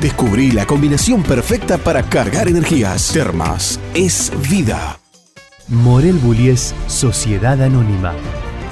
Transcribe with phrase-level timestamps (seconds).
[0.00, 3.10] Descubrí la combinación perfecta para cargar energías.
[3.12, 4.98] Termas es vida.
[5.68, 8.12] Morel Bullies Sociedad Anónima.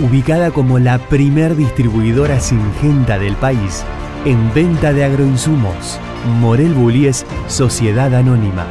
[0.01, 3.85] Ubicada como la primer distribuidora singenta del país
[4.27, 5.99] en venta de agroinsumos.
[6.41, 8.67] Morel Bullies Sociedad Anónima.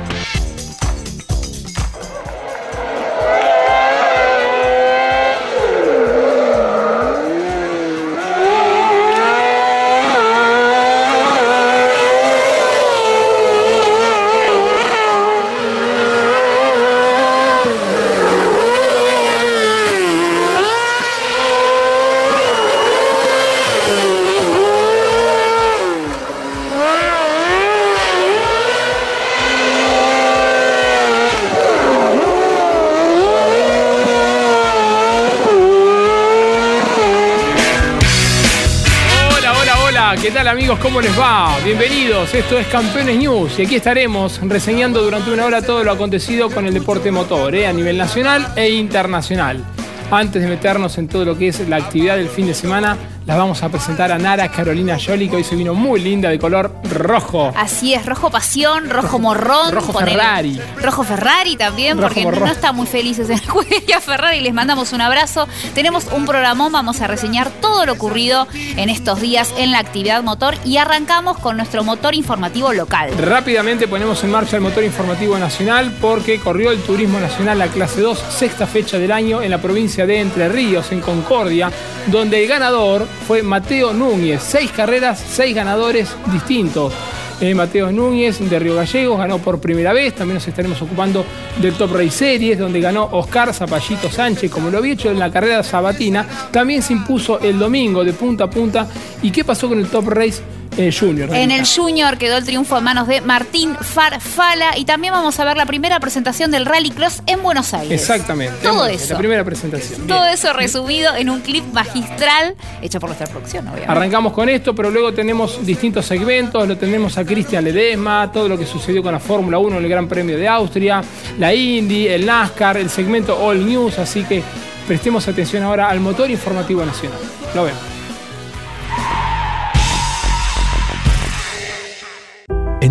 [40.81, 41.55] ¿Cómo les va?
[41.63, 46.49] Bienvenidos, esto es Campeones News y aquí estaremos reseñando durante una hora todo lo acontecido
[46.49, 47.67] con el deporte motor ¿eh?
[47.67, 49.63] a nivel nacional e internacional.
[50.09, 53.37] Antes de meternos en todo lo que es la actividad del fin de semana, las
[53.37, 56.73] vamos a presentar a Nara Carolina Jolie, que hoy se vino muy linda de color
[57.03, 57.51] rojo.
[57.55, 59.71] Así es, rojo pasión, rojo morrón.
[59.71, 60.59] Rojo Ferrari.
[60.81, 63.39] rojo Ferrari también, porque no está muy felices en
[63.87, 64.41] la Ferrari.
[64.41, 65.47] Les mandamos un abrazo.
[65.73, 70.23] Tenemos un programón, vamos a reseñar todo lo ocurrido en estos días en la actividad
[70.23, 73.11] motor y arrancamos con nuestro motor informativo local.
[73.17, 78.01] Rápidamente ponemos en marcha el motor informativo nacional porque corrió el Turismo Nacional la clase
[78.01, 81.71] 2, sexta fecha del año en la provincia de Entre Ríos, en Concordia,
[82.07, 84.41] donde el ganador fue Mateo Núñez.
[84.43, 86.92] Seis carreras, seis ganadores distintos.
[87.41, 90.15] Eh, Mateo Núñez de Río Gallegos ganó por primera vez.
[90.15, 91.25] También nos estaremos ocupando
[91.61, 95.31] del Top Race Series, donde ganó Oscar Zapallito Sánchez, como lo había hecho en la
[95.31, 96.25] carrera sabatina.
[96.51, 98.87] También se impuso el domingo de punta a punta.
[99.21, 100.41] ¿Y qué pasó con el Top Race?
[100.77, 101.33] Eh, junior.
[101.33, 105.45] En el Junior quedó el triunfo en manos de Martín Farfala y también vamos a
[105.45, 108.01] ver la primera presentación del Rally Cross en Buenos Aires.
[108.01, 108.55] Exactamente.
[108.63, 109.13] Todo eso.
[109.13, 110.07] La primera presentación.
[110.07, 113.91] Todo eso resumido en un clip magistral hecho por nuestra producción, obviamente.
[113.91, 116.67] Arrancamos con esto, pero luego tenemos distintos segmentos.
[116.67, 119.89] Lo tenemos a Cristian Ledesma, todo lo que sucedió con la Fórmula 1 en el
[119.89, 121.01] Gran Premio de Austria,
[121.39, 123.99] la Indy, el NASCAR, el segmento All News.
[123.99, 124.43] Así que
[124.87, 127.19] prestemos atención ahora al motor informativo nacional.
[127.55, 127.92] Lo vemos.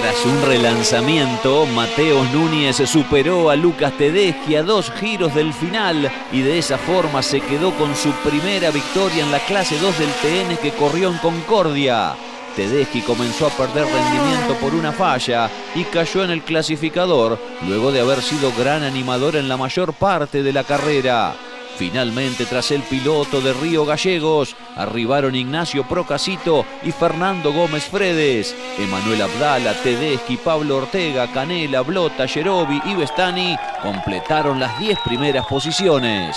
[0.00, 6.40] Tras un relanzamiento, Mateo Núñez superó a Lucas Tedeschi a dos giros del final y
[6.40, 10.56] de esa forma se quedó con su primera victoria en la clase 2 del TN
[10.58, 12.14] que corrió en Concordia.
[12.54, 17.36] Tedeschi comenzó a perder rendimiento por una falla y cayó en el clasificador
[17.66, 21.34] luego de haber sido gran animador en la mayor parte de la carrera.
[21.78, 28.52] Finalmente, tras el piloto de Río Gallegos, arribaron Ignacio Procasito y Fernando Gómez Fredes.
[28.76, 36.36] Emanuel Abdala, Tedeschi, Pablo Ortega, Canela, Blota, Yerobi y Bestani completaron las 10 primeras posiciones.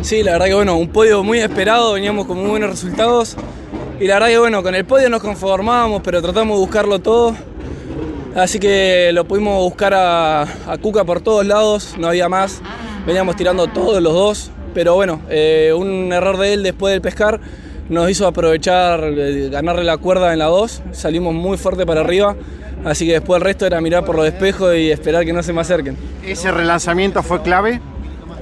[0.00, 3.36] Sí, la verdad que bueno, un podio muy esperado, veníamos con muy buenos resultados.
[4.00, 7.36] Y la verdad que bueno, con el podio nos conformábamos, pero tratamos de buscarlo todo.
[8.34, 12.60] Así que lo pudimos buscar a, a Cuca por todos lados, no había más.
[13.06, 17.40] Veníamos tirando todos los dos, pero bueno, eh, un error de él después del pescar
[17.88, 22.36] nos hizo aprovechar, eh, ganarle la cuerda en la 2, salimos muy fuerte para arriba,
[22.84, 25.52] así que después el resto era mirar por los espejos y esperar que no se
[25.52, 25.96] me acerquen.
[26.24, 27.80] ¿Ese relanzamiento fue clave?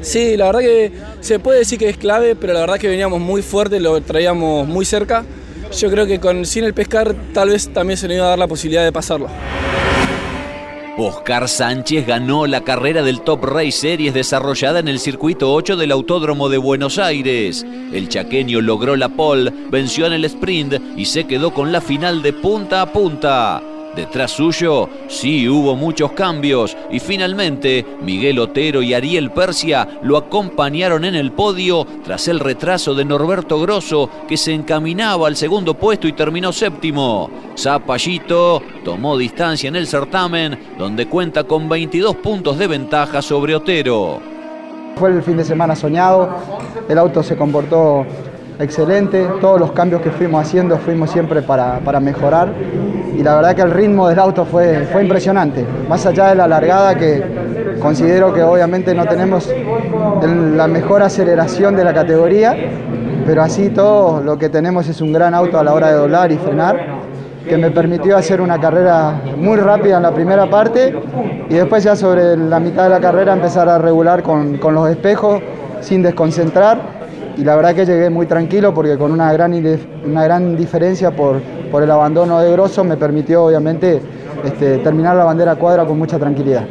[0.02, 3.20] Sí, la verdad que se puede decir que es clave, pero la verdad que veníamos
[3.20, 5.24] muy fuerte, lo traíamos muy cerca.
[5.76, 8.38] Yo creo que con, sin el pescar tal vez también se nos iba a dar
[8.38, 9.28] la posibilidad de pasarlo.
[10.98, 15.92] Oscar Sánchez ganó la carrera del Top Race Series desarrollada en el circuito 8 del
[15.92, 17.64] Autódromo de Buenos Aires.
[17.92, 22.22] El chaqueño logró la pole, venció en el sprint y se quedó con la final
[22.22, 23.62] de punta a punta.
[23.94, 31.04] Detrás suyo sí hubo muchos cambios y finalmente Miguel Otero y Ariel Persia lo acompañaron
[31.04, 36.06] en el podio tras el retraso de Norberto Grosso que se encaminaba al segundo puesto
[36.06, 37.30] y terminó séptimo.
[37.58, 44.20] Zapallito tomó distancia en el certamen donde cuenta con 22 puntos de ventaja sobre Otero.
[44.96, 46.28] Fue el fin de semana soñado,
[46.88, 48.06] el auto se comportó
[48.60, 52.52] excelente, todos los cambios que fuimos haciendo fuimos siempre para, mejorar.
[53.16, 56.46] Y la verdad que el ritmo del auto fue, fue impresionante, más allá de la
[56.46, 57.22] largada que
[57.80, 59.50] considero que obviamente no tenemos
[60.56, 62.56] la mejor aceleración de la categoría,
[63.26, 66.30] pero así todo lo que tenemos es un gran auto a la hora de doblar
[66.32, 67.00] y frenar
[67.48, 70.94] que me permitió hacer una carrera muy rápida en la primera parte
[71.48, 74.88] y después ya sobre la mitad de la carrera empezar a regular con, con los
[74.88, 75.40] espejos
[75.80, 76.99] sin desconcentrar
[77.36, 79.52] y la verdad que llegué muy tranquilo porque con una gran,
[80.04, 81.40] una gran diferencia por,
[81.70, 84.00] por el abandono de Grosso me permitió obviamente
[84.44, 86.66] este, terminar la bandera cuadra con mucha tranquilidad.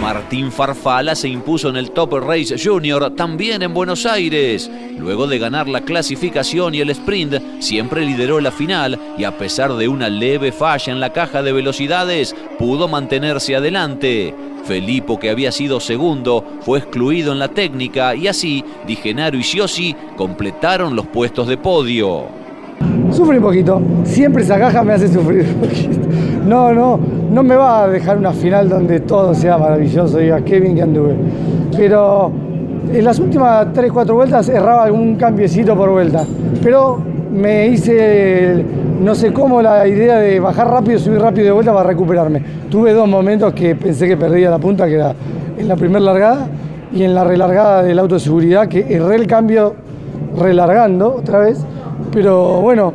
[0.00, 4.70] Martín Farfala se impuso en el Top Race Junior también en Buenos Aires.
[4.98, 9.74] Luego de ganar la clasificación y el sprint, siempre lideró la final y a pesar
[9.74, 14.34] de una leve falla en la caja de velocidades, pudo mantenerse adelante.
[14.68, 19.96] Felipo, que había sido segundo, fue excluido en la técnica y así Digenaro y Siosi
[20.14, 22.24] completaron los puestos de podio.
[23.10, 26.08] Sufre un poquito, siempre esa caja me hace sufrir un poquito.
[26.46, 27.00] No, no,
[27.30, 31.16] no me va a dejar una final donde todo sea maravilloso, diga Kevin que anduve.
[31.74, 32.30] Pero
[32.92, 36.26] en las últimas 3-4 vueltas erraba algún cambiecito por vuelta.
[36.62, 36.98] Pero
[37.38, 38.64] me hice,
[39.00, 42.42] no sé cómo, la idea de bajar rápido, subir rápido de vuelta para recuperarme.
[42.70, 45.14] Tuve dos momentos que pensé que perdía la punta, que era
[45.56, 46.48] en la primera largada
[46.92, 49.74] y en la relargada del auto de seguridad, que erré el cambio
[50.36, 51.64] relargando otra vez.
[52.12, 52.92] Pero bueno,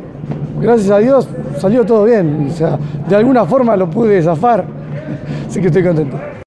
[0.60, 2.48] gracias a Dios salió todo bien.
[2.50, 4.64] O sea, de alguna forma lo pude zafar.
[5.48, 6.43] Así que estoy contento.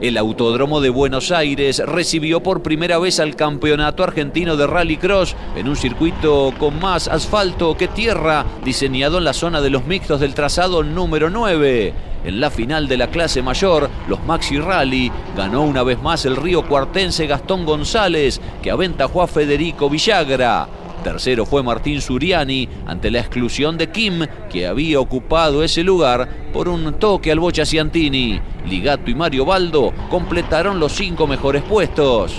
[0.00, 5.68] El Autódromo de Buenos Aires recibió por primera vez al Campeonato Argentino de Rallycross en
[5.68, 10.32] un circuito con más asfalto que tierra, diseñado en la zona de los mixtos del
[10.32, 11.92] trazado número 9.
[12.24, 16.36] En la final de la clase mayor, los Maxi Rally, ganó una vez más el
[16.36, 20.79] río cuartense Gastón González, que aventajó a Federico Villagra.
[21.02, 26.68] Tercero fue Martín Suriani ante la exclusión de Kim, que había ocupado ese lugar por
[26.68, 28.40] un toque al Bocha Ciantini.
[28.66, 32.34] Ligato y Mario Baldo completaron los cinco mejores puestos.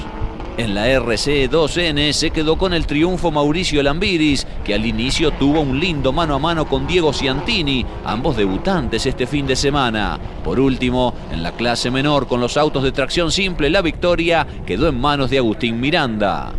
[0.57, 5.79] En la RC2N se quedó con el triunfo Mauricio Lambiris, que al inicio tuvo un
[5.79, 10.19] lindo mano a mano con Diego Ciantini, ambos debutantes este fin de semana.
[10.43, 14.89] Por último, en la clase menor con los autos de tracción simple, la victoria quedó
[14.89, 16.51] en manos de Agustín Miranda.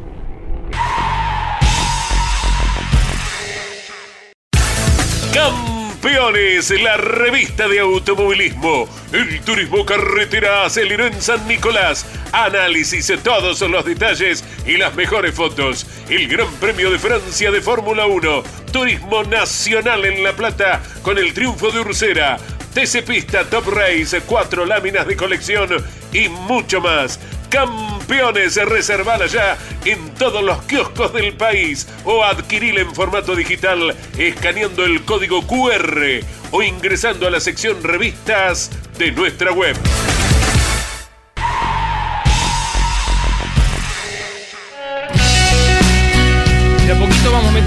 [5.32, 8.86] Campeones, la revista de automovilismo.
[9.12, 12.04] El turismo carretera aceleró en San Nicolás.
[12.32, 15.86] Análisis de todos los detalles y las mejores fotos.
[16.10, 18.42] El Gran Premio de Francia de Fórmula 1.
[18.72, 22.36] Turismo nacional en La Plata con el triunfo de Ursera.
[22.74, 25.68] TC Pista Top Race, cuatro láminas de colección
[26.12, 27.18] y mucho más.
[27.52, 34.86] Campeones, reservala ya en todos los kioscos del país o adquirila en formato digital escaneando
[34.86, 39.76] el código QR o ingresando a la sección revistas de nuestra web.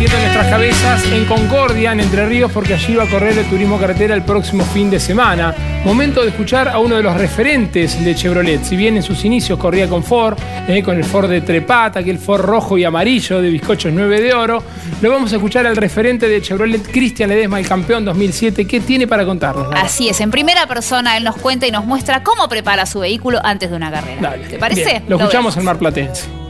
[0.05, 3.79] En nuestras cabezas en Concordia, en Entre Ríos, porque allí va a correr el turismo
[3.79, 5.55] carretera el próximo fin de semana.
[5.83, 8.63] Momento de escuchar a uno de los referentes de Chevrolet.
[8.63, 12.19] Si bien en sus inicios corría con Ford, eh, con el Ford de Trepata, aquel
[12.19, 14.61] Ford rojo y amarillo de bizcochos 9 de oro,
[15.01, 18.65] lo vamos a escuchar al referente de Chevrolet, Cristian Ledesma, el campeón 2007.
[18.65, 19.69] ¿Qué tiene para contarnos?
[19.73, 23.39] Así es, en primera persona él nos cuenta y nos muestra cómo prepara su vehículo
[23.43, 24.35] antes de una carrera.
[24.47, 25.01] ¿Te parece?
[25.07, 26.44] lo escuchamos en Mar Platense.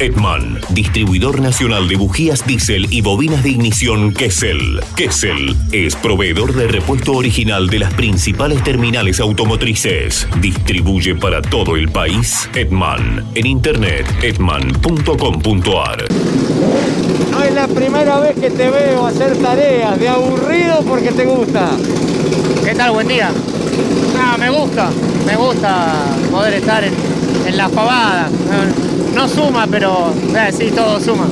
[0.00, 4.80] Edman, distribuidor nacional de bujías diésel y bobinas de ignición Kessel.
[4.96, 10.26] Kessel es proveedor de repuesto original de las principales terminales automotrices.
[10.40, 13.24] Distribuye para todo el país Edman.
[13.34, 16.04] En internet, edman.com.ar.
[17.30, 21.70] No es la primera vez que te veo hacer tareas de aburrido porque te gusta.
[22.64, 22.92] ¿Qué tal?
[22.92, 23.30] Buen día.
[24.18, 24.90] Ah, me gusta,
[25.26, 25.94] me gusta
[26.30, 27.13] poder estar en,
[27.46, 28.30] en las pavadas
[29.14, 31.26] no suma, pero eh, sí, todo suma.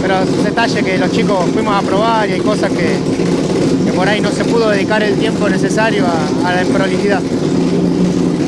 [0.00, 4.08] Pero es un detalle que los chicos fuimos a probar y hay cosas que, por
[4.08, 6.04] ahí no se pudo dedicar el tiempo necesario
[6.44, 7.20] a, la prolijidad.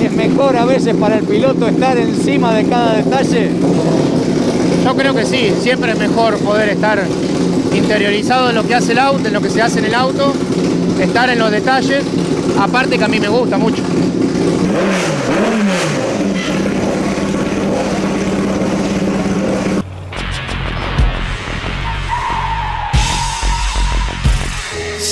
[0.03, 3.51] ¿Es mejor a veces para el piloto estar encima de cada detalle?
[4.85, 7.03] Yo creo que sí, siempre es mejor poder estar
[7.75, 10.33] interiorizado en lo que hace el auto, en lo que se hace en el auto,
[11.01, 12.05] estar en los detalles,
[12.59, 13.83] aparte que a mí me gusta mucho.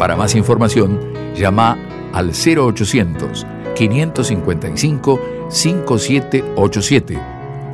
[0.00, 0.98] Para más información,
[1.36, 1.76] llama
[2.14, 7.18] al 0800 555 5787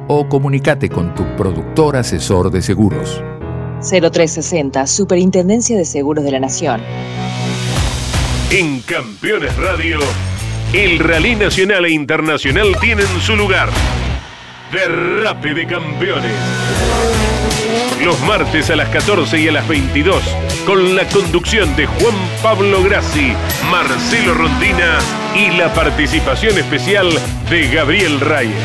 [0.08, 3.22] o comunícate con tu productor asesor de seguros.
[3.80, 6.80] 0360, Superintendencia de Seguros de la Nación.
[8.50, 10.00] En Campeones Radio,
[10.72, 13.68] el Rally Nacional e Internacional tienen su lugar.
[14.72, 16.32] Derrape de Campeones.
[18.04, 20.24] Los martes a las 14 y a las 22
[20.66, 23.32] con la conducción de Juan Pablo Grassi,
[23.70, 24.98] Marcelo Rondina
[25.34, 27.08] y la participación especial
[27.48, 28.56] de Gabriel Reyes.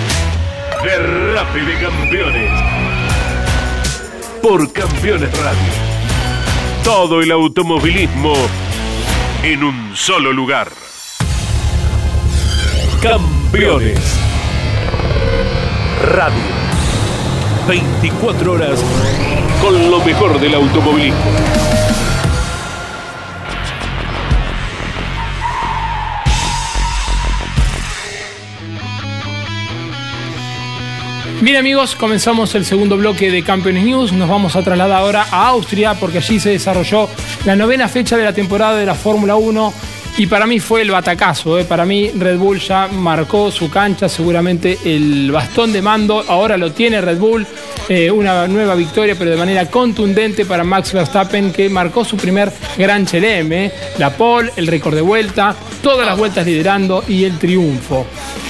[0.84, 2.52] Derrape de campeones.
[4.42, 5.72] Por Campeones Radio.
[6.84, 8.34] Todo el automovilismo
[9.44, 10.70] en un solo lugar.
[13.04, 14.00] Campeones.
[16.04, 16.62] Radio.
[17.68, 18.84] 24 horas
[19.62, 21.81] con lo mejor del automovilismo.
[31.42, 34.14] Bien amigos, comenzamos el segundo bloque de Campeones News.
[34.14, 37.10] Nos vamos a trasladar ahora a Austria porque allí se desarrolló
[37.46, 39.74] la novena fecha de la temporada de la Fórmula 1
[40.18, 41.58] y para mí fue el batacazo.
[41.58, 41.64] ¿eh?
[41.66, 46.74] Para mí Red Bull ya marcó su cancha, seguramente el bastón de mando ahora lo
[46.74, 47.48] tiene Red Bull.
[47.90, 52.52] Eh, una nueva victoria, pero de manera contundente para Max Verstappen, que marcó su primer
[52.78, 53.52] Gran Chelem.
[53.52, 53.72] ¿eh?
[53.98, 58.06] La pole, el récord de vuelta, todas las vueltas liderando y el triunfo.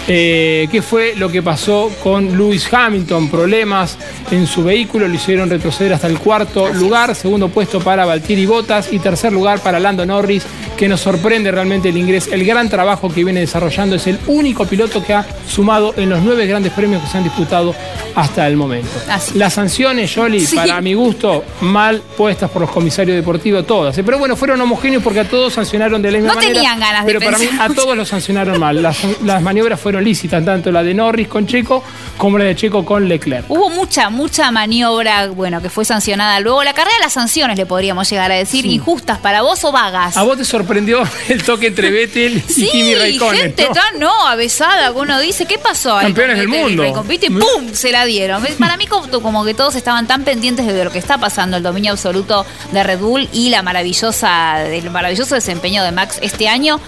[0.08, 3.29] Eh, ¿Qué fue lo que pasó con Lewis Hamilton?
[3.29, 3.98] Problemas
[4.31, 8.91] en su vehículo lo hicieron retroceder hasta el cuarto lugar, segundo puesto para Valtteri Bottas
[8.91, 10.43] y tercer lugar para Lando Norris,
[10.75, 13.96] que nos sorprende realmente el ingreso, el gran trabajo que viene desarrollando.
[13.96, 17.24] Es el único piloto que ha sumado en los nueve grandes premios que se han
[17.24, 17.75] disputado
[18.15, 18.89] hasta el momento.
[19.36, 23.98] Las sanciones, Jolly, para mi gusto, mal puestas por los comisarios deportivos, todas.
[23.98, 24.03] ¿eh?
[24.03, 26.53] Pero bueno, fueron homogéneos porque a todos sancionaron de la misma no manera.
[26.53, 28.81] tenían ganas de Pero para mí, a todos los sancionaron mal.
[28.81, 31.84] Las, las maniobras fueron fueron lícitas, tanto la de Norris con Checo
[32.16, 33.44] como la de Checo con Leclerc.
[33.50, 36.64] Hubo mucha, mucha maniobra, bueno, que fue sancionada luego.
[36.64, 40.16] La carrera de las sanciones, le podríamos llegar a decir, injustas para vos o vagas.
[40.16, 43.42] ¿A vos te sorprendió el toque entre Vettel y Kimi Raikkonen?
[43.42, 43.68] gente
[44.00, 44.00] ¿no?
[44.00, 45.98] no, avesada, uno dice, ¿qué pasó?
[46.00, 46.86] Campeones del mundo.
[46.86, 47.74] Y ¡pum!
[47.74, 48.42] Se la dieron.
[48.58, 51.92] Para mí como que todos estaban tan pendientes de lo que está pasando, el dominio
[51.92, 56.80] absoluto de Red Bull y la maravillosa, el maravilloso desempeño de Max este año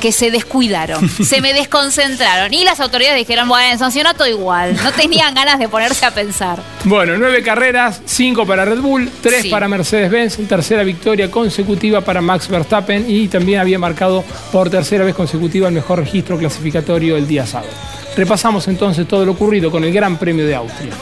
[0.00, 4.76] que se descuidaron, se me desconcentraron y las autoridades dijeron, bueno, sancionó todo igual.
[4.82, 6.58] No tenían ganas de ponerse a pensar.
[6.84, 12.48] Bueno, nueve carreras, cinco para Red Bull, tres para Mercedes-Benz, tercera victoria consecutiva para Max
[12.48, 17.46] Verstappen y también había marcado por tercera vez consecutiva el mejor registro clasificatorio el día
[17.46, 17.72] sábado.
[18.16, 20.92] Repasamos entonces todo lo ocurrido con el Gran Premio de Austria.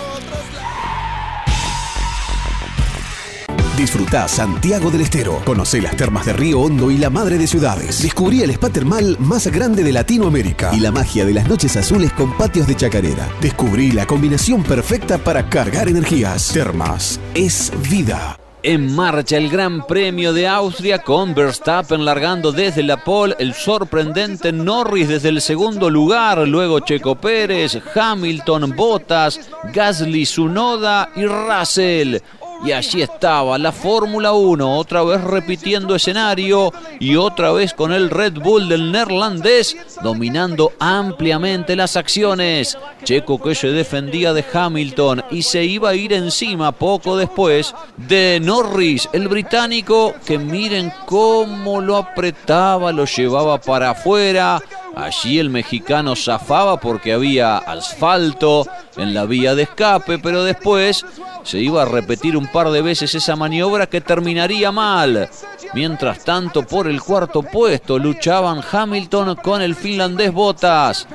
[3.76, 5.40] Disfruta Santiago del Estero.
[5.46, 8.02] Conoce las termas de Río Hondo y la Madre de Ciudades.
[8.02, 12.12] Descubrí el spa termal más grande de Latinoamérica y la magia de las noches azules
[12.12, 13.26] con patios de chacarera.
[13.40, 16.52] Descubrí la combinación perfecta para cargar energías.
[16.52, 18.36] Termas es vida.
[18.62, 24.52] En marcha el Gran Premio de Austria con Verstappen largando desde la pole, el sorprendente
[24.52, 29.40] Norris desde el segundo lugar, luego Checo Pérez, Hamilton, Bottas,
[29.72, 32.18] Gasly, Sunoda y Russell.
[32.64, 38.08] Y allí estaba la Fórmula 1, otra vez repitiendo escenario y otra vez con el
[38.08, 42.78] Red Bull del neerlandés dominando ampliamente las acciones.
[43.04, 48.38] Checo que se defendía de Hamilton y se iba a ir encima poco después de
[48.40, 54.62] Norris, el británico, que miren cómo lo apretaba, lo llevaba para afuera.
[54.94, 61.04] Allí el mexicano zafaba porque había asfalto en la vía de escape, pero después
[61.44, 65.28] se iba a repetir un par de veces esa maniobra que terminaría mal.
[65.74, 71.06] Mientras tanto, por el cuarto puesto luchaban Hamilton con el finlandés Bottas.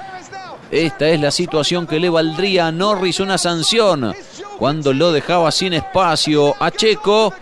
[0.71, 4.13] Esta es la situación que le valdría a Norris una sanción
[4.57, 7.33] cuando lo dejaba sin espacio a Checo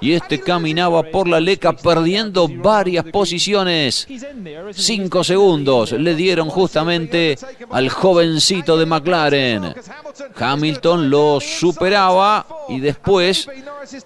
[0.00, 4.06] y este caminaba por la leca perdiendo varias posiciones.
[4.72, 7.38] Cinco segundos le dieron justamente
[7.70, 9.74] al jovencito de McLaren.
[10.36, 13.48] Hamilton lo superaba y después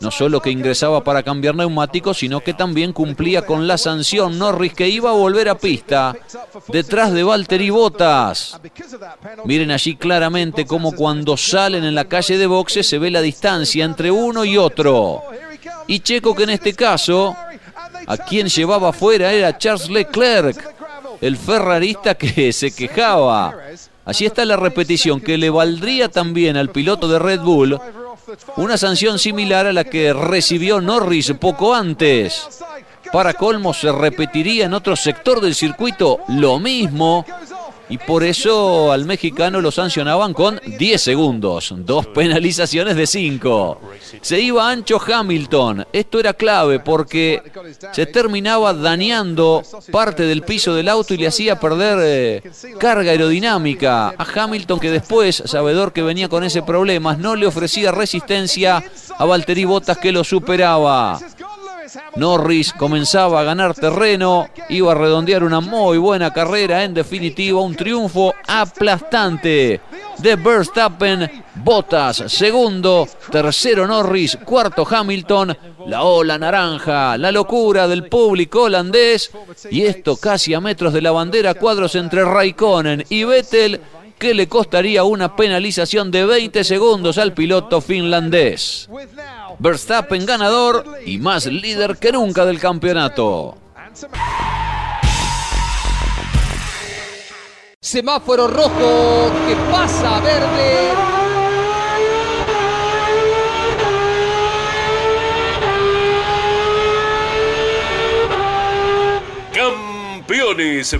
[0.00, 4.74] no solo que ingresaba para cambiar neumáticos, sino que también cumplía con la sanción Norris
[4.74, 6.16] que iba a volver a pista
[6.68, 8.58] detrás de Valtteri Bottas.
[9.44, 13.84] Miren allí claramente cómo cuando salen en la calle de boxe se ve la distancia
[13.84, 15.22] entre uno y otro.
[15.88, 17.36] Y Checo que en este caso
[18.06, 20.74] a quien llevaba afuera era Charles Leclerc,
[21.20, 23.54] el ferrarista que se quejaba.
[24.04, 27.78] Allí está la repetición que le valdría también al piloto de Red Bull
[28.56, 32.46] una sanción similar a la que recibió Norris poco antes.
[33.12, 37.24] Para colmo se repetiría en otro sector del circuito lo mismo
[37.88, 43.80] y por eso al mexicano lo sancionaban con 10 segundos, dos penalizaciones de 5.
[44.20, 47.42] Se iba ancho Hamilton, esto era clave porque
[47.92, 52.42] se terminaba dañando parte del piso del auto y le hacía perder eh,
[52.78, 57.90] carga aerodinámica a Hamilton que después, sabedor que venía con ese problema, no le ofrecía
[57.92, 58.82] resistencia
[59.16, 61.18] a Valtteri Bottas que lo superaba.
[62.16, 67.74] Norris comenzaba a ganar terreno, iba a redondear una muy buena carrera, en definitiva un
[67.74, 69.80] triunfo aplastante
[70.18, 78.62] de Verstappen, Bottas segundo, tercero Norris, cuarto Hamilton, la ola naranja, la locura del público
[78.62, 79.30] holandés
[79.70, 83.80] y esto casi a metros de la bandera, cuadros entre Raikkonen y Vettel
[84.18, 88.88] que le costaría una penalización de 20 segundos al piloto finlandés.
[89.58, 93.56] Verstappen ganador y más líder que nunca del campeonato.
[97.80, 101.07] Semáforo rojo que pasa a verde.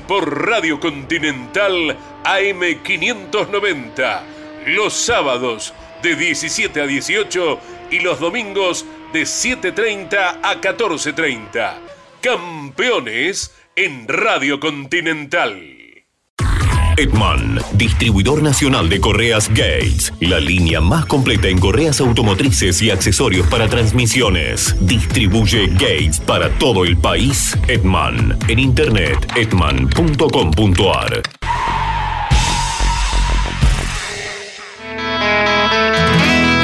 [0.09, 4.23] Por Radio Continental AM590.
[4.67, 7.61] Los sábados de 17 a 18
[7.93, 11.75] y los domingos de 7.30 a 14.30.
[12.21, 15.78] Campeones en Radio Continental.
[16.99, 23.47] Edman, distribuidor nacional de correas Gates, la línea más completa en correas automotrices y accesorios
[23.47, 24.75] para transmisiones.
[24.81, 27.57] Distribuye Gates para todo el país.
[27.69, 31.23] Edman, en internet edman.com.ar.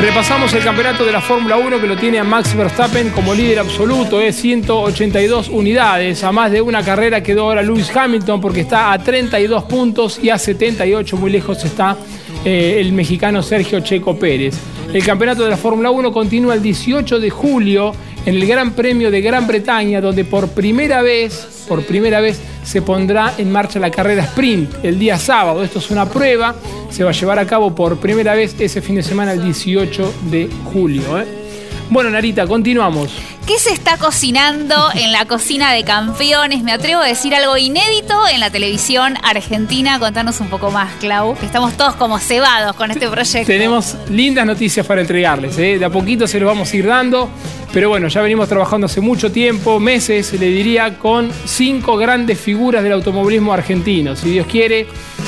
[0.00, 3.60] Repasamos el campeonato de la Fórmula 1 que lo tiene a Max Verstappen como líder
[3.60, 6.22] absoluto, es 182 unidades.
[6.24, 10.30] A más de una carrera quedó ahora Lewis Hamilton porque está a 32 puntos y
[10.30, 11.96] a 78 muy lejos está
[12.44, 14.58] eh, el mexicano Sergio Checo Pérez.
[14.92, 17.92] El campeonato de la Fórmula 1 continúa el 18 de julio
[18.26, 22.82] en el Gran Premio de Gran Bretaña, donde por primera vez, por primera vez se
[22.82, 25.62] pondrá en marcha la carrera sprint el día sábado.
[25.62, 26.54] Esto es una prueba,
[26.90, 30.14] se va a llevar a cabo por primera vez ese fin de semana el 18
[30.30, 31.20] de julio.
[31.20, 31.43] ¿eh?
[31.90, 33.10] Bueno, Narita, continuamos.
[33.46, 36.62] ¿Qué se está cocinando en la cocina de campeones?
[36.62, 39.98] Me atrevo a decir algo inédito en la televisión argentina.
[39.98, 43.46] Contanos un poco más, Clau, que estamos todos como cebados con este proyecto.
[43.46, 45.58] Tenemos lindas noticias para entregarles.
[45.58, 45.78] ¿eh?
[45.78, 47.28] De a poquito se los vamos a ir dando.
[47.74, 52.84] Pero bueno, ya venimos trabajando hace mucho tiempo, meses, le diría, con cinco grandes figuras
[52.84, 54.14] del automovilismo argentino.
[54.14, 54.86] Si Dios quiere,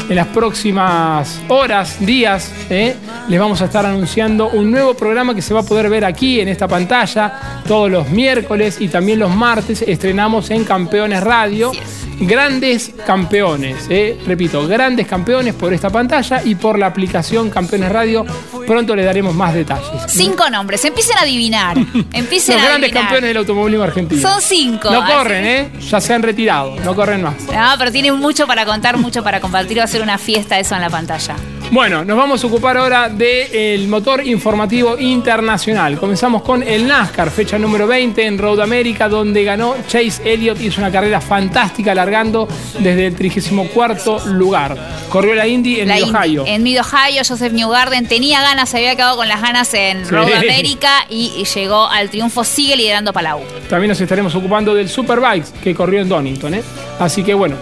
[0.08, 2.94] en las próximas horas, días, ¿eh?
[3.28, 6.38] les vamos a estar anunciando un nuevo programa que se va a poder ver aquí
[6.38, 11.72] en esta pantalla todos los miércoles y también los martes estrenamos en Campeones Radio
[12.20, 14.18] grandes campeones, eh.
[14.26, 18.24] repito, grandes campeones por esta pantalla y por la aplicación Campeones Radio.
[18.66, 20.02] Pronto le daremos más detalles.
[20.08, 21.76] Cinco nombres, empiecen a adivinar.
[22.12, 24.22] Empiecen Los grandes campeones del automovilismo argentino.
[24.22, 24.90] Son cinco.
[24.90, 25.70] No corren, ¿eh?
[25.90, 27.34] Ya se han retirado, no corren más.
[27.44, 29.78] No, pero tienen mucho para contar, mucho para compartir.
[29.78, 31.36] Va a ser una fiesta eso en la pantalla.
[31.72, 35.98] Bueno, nos vamos a ocupar ahora del motor informativo internacional.
[35.98, 40.60] Comenzamos con el NASCAR, fecha número 20 en Road America, donde ganó Chase Elliott.
[40.60, 42.48] Hizo una carrera fantástica, largando
[42.78, 44.76] desde el 34 lugar.
[45.08, 46.44] Corrió la Indy en Mid-Ohio.
[46.46, 51.04] En Mid-Ohio, Joseph Newgarden tenía ganas, se había quedado con las ganas en Road America
[51.10, 52.44] y llegó al triunfo.
[52.44, 53.42] Sigue liderando Palau.
[53.68, 56.54] También nos estaremos ocupando del Superbikes que corrió en Donington.
[56.54, 56.62] ¿eh?
[57.00, 57.56] Así que bueno,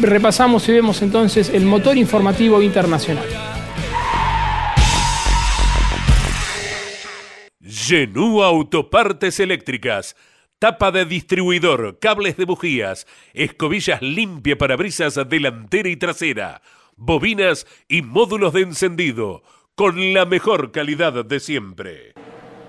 [0.00, 3.49] repasamos y vemos entonces el motor informativo internacional.
[7.70, 10.16] Genú Autopartes Eléctricas.
[10.58, 16.62] Tapa de distribuidor, cables de bujías, escobillas limpia para brisas delantera y trasera,
[16.96, 19.42] bobinas y módulos de encendido,
[19.76, 22.12] con la mejor calidad de siempre.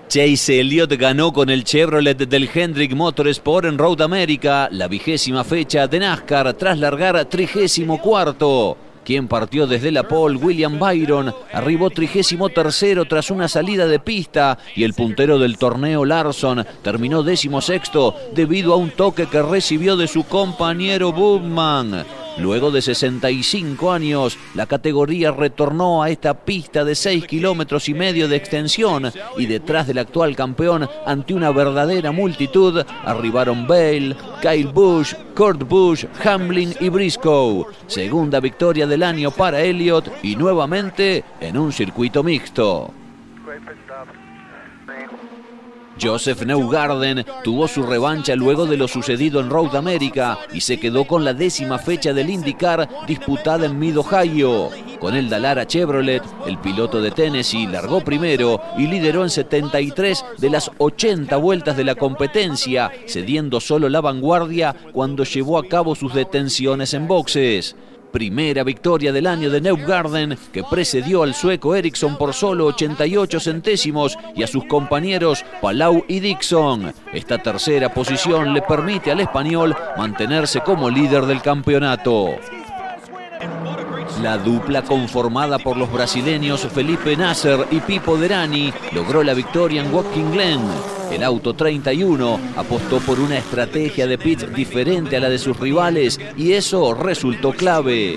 [0.08, 5.88] Chase Elliott ganó con el Chevrolet del Hendrick Motorsport en Road America, la vigésima fecha
[5.88, 8.78] de NASCAR tras largar trigésimo cuarto.
[9.04, 14.58] Quien partió desde la pole, William Byron, arribó trigésimo tercero tras una salida de pista
[14.76, 19.96] y el puntero del torneo Larson terminó décimo sexto debido a un toque que recibió
[19.96, 22.21] de su compañero Bubman.
[22.38, 28.28] Luego de 65 años, la categoría retornó a esta pista de 6 kilómetros y medio
[28.28, 35.14] de extensión y detrás del actual campeón, ante una verdadera multitud, arribaron Bale, Kyle Busch,
[35.34, 37.66] Kurt Busch, Hamlin y Briscoe.
[37.86, 42.92] Segunda victoria del año para Elliott y nuevamente en un circuito mixto.
[46.02, 51.06] Joseph Newgarden tuvo su revancha luego de lo sucedido en Road America y se quedó
[51.06, 54.70] con la décima fecha del IndyCar disputada en Mid-Ohio.
[54.98, 60.50] Con el Dallara Chevrolet, el piloto de Tennessee largó primero y lideró en 73 de
[60.50, 66.14] las 80 vueltas de la competencia, cediendo solo la vanguardia cuando llevó a cabo sus
[66.14, 67.76] detenciones en boxes.
[68.12, 74.18] Primera victoria del año de Newgarden, que precedió al sueco Ericsson por solo 88 centésimos
[74.36, 76.92] y a sus compañeros Palau y Dixon.
[77.12, 82.36] Esta tercera posición le permite al español mantenerse como líder del campeonato.
[84.22, 89.92] La dupla conformada por los brasileños Felipe Nasser y Pipo Derani logró la victoria en
[89.92, 90.60] Watkins Glen.
[91.10, 96.20] El auto 31 apostó por una estrategia de pits diferente a la de sus rivales
[96.36, 98.16] y eso resultó clave.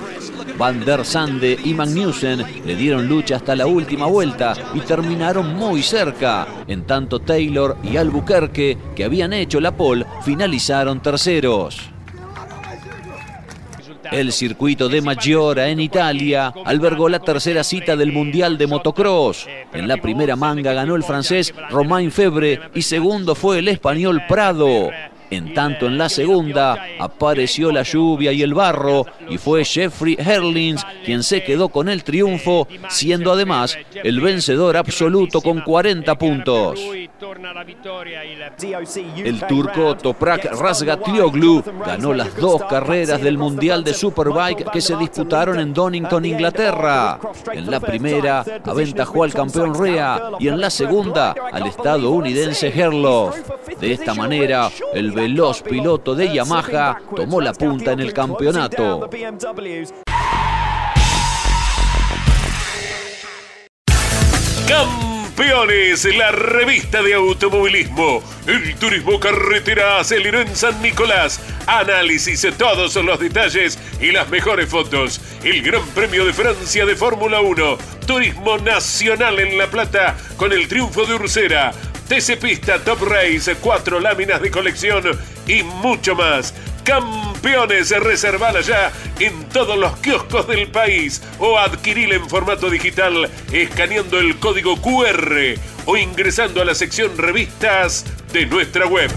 [0.60, 5.82] Van der Sande y Magnussen le dieron lucha hasta la última vuelta y terminaron muy
[5.82, 6.46] cerca.
[6.68, 11.94] En tanto Taylor y Albuquerque, que habían hecho la pole, finalizaron terceros.
[14.12, 19.48] El circuito de Maggiora en Italia albergó la tercera cita del Mundial de Motocross.
[19.74, 24.89] En la primera manga ganó el francés Romain Febre y segundo fue el español Prado.
[25.32, 30.86] En tanto en la segunda apareció la lluvia y el barro y fue Jeffrey Herlings
[31.04, 36.80] quien se quedó con el triunfo, siendo además el vencedor absoluto con 40 puntos.
[39.18, 45.60] El turco Toprak Razgatlioglu ganó las dos carreras del Mundial de Superbike que se disputaron
[45.60, 47.20] en Donington, Inglaterra.
[47.52, 53.38] En la primera aventajó al campeón Rea y en la segunda al estadounidense Herloff.
[53.80, 59.10] De esta manera, el veloz piloto de Yamaha tomó la punta en el campeonato.
[64.67, 68.21] Campeones, la revista de automovilismo.
[68.45, 71.39] El turismo carretera aceleró en San Nicolás.
[71.65, 75.21] Análisis de todos los detalles y las mejores fotos.
[75.43, 77.78] El Gran Premio de Francia de Fórmula 1.
[78.06, 81.71] Turismo nacional en La Plata con el triunfo de Ursera.
[82.08, 85.04] TC Pista Top Race, cuatro láminas de colección
[85.48, 86.54] y mucho más.
[86.84, 94.20] Campeones, reservala ya en todos los kioscos del país o adquirila en formato digital escaneando
[94.20, 99.10] el código QR o ingresando a la sección revistas de nuestra web.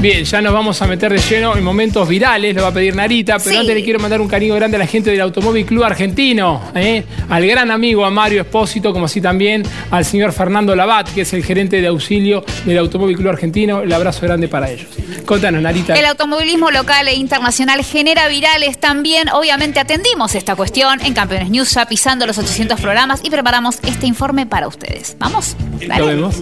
[0.00, 2.94] Bien, ya nos vamos a meter de lleno en momentos virales, lo va a pedir
[2.94, 3.56] Narita, pero Sí.
[3.56, 7.02] antes le quiero mandar un cariño grande a la gente del Automóvil Club Argentino, ¿eh?
[7.28, 11.32] al gran amigo a Mario Espósito, como así también al señor Fernando Labat, que es
[11.32, 13.80] el gerente de auxilio del Automóvil Club Argentino.
[13.80, 14.86] El abrazo grande para ellos.
[15.26, 15.94] Contanos, Narita.
[15.94, 19.28] El automovilismo local e internacional genera virales también.
[19.30, 24.06] Obviamente atendimos esta cuestión en Campeones News, ya pisando los 800 programas y preparamos este
[24.06, 25.16] informe para ustedes.
[25.18, 25.56] ¿Vamos?
[25.86, 25.98] Dale.
[26.00, 26.36] Lo vemos.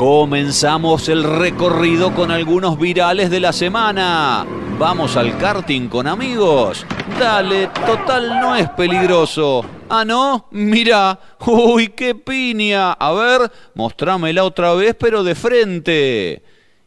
[0.00, 4.46] Comenzamos el recorrido con algunos virales de la semana.
[4.78, 6.86] Vamos al karting con amigos.
[7.18, 9.62] Dale, total no es peligroso.
[9.90, 11.20] Ah, no, mira.
[11.46, 12.92] Uy, qué piña.
[12.92, 16.42] A ver, mostrámela otra vez, pero de frente.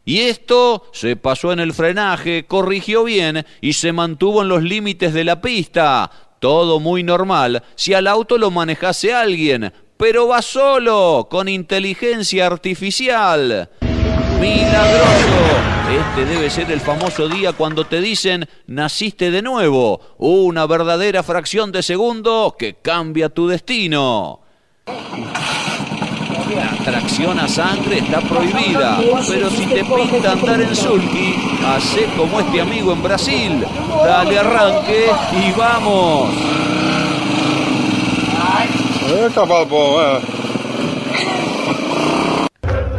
[0.06, 5.14] Y esto se pasó en el frenaje, corrigió bien y se mantuvo en los límites
[5.14, 6.10] de la pista.
[6.40, 9.72] Todo muy normal si al auto lo manejase alguien,
[10.04, 13.70] pero va solo, con inteligencia artificial.
[14.38, 15.08] Milagroso.
[15.90, 20.02] Este debe ser el famoso día cuando te dicen naciste de nuevo.
[20.18, 24.42] Una verdadera fracción de segundo que cambia tu destino.
[26.54, 31.34] La tracción a sangre está prohibida, pero si te pinta andar en sulky,
[31.66, 33.66] hacé como este amigo en Brasil.
[34.04, 36.73] Dale arranque y vamos.
[39.12, 40.22] É cavalo bom, é.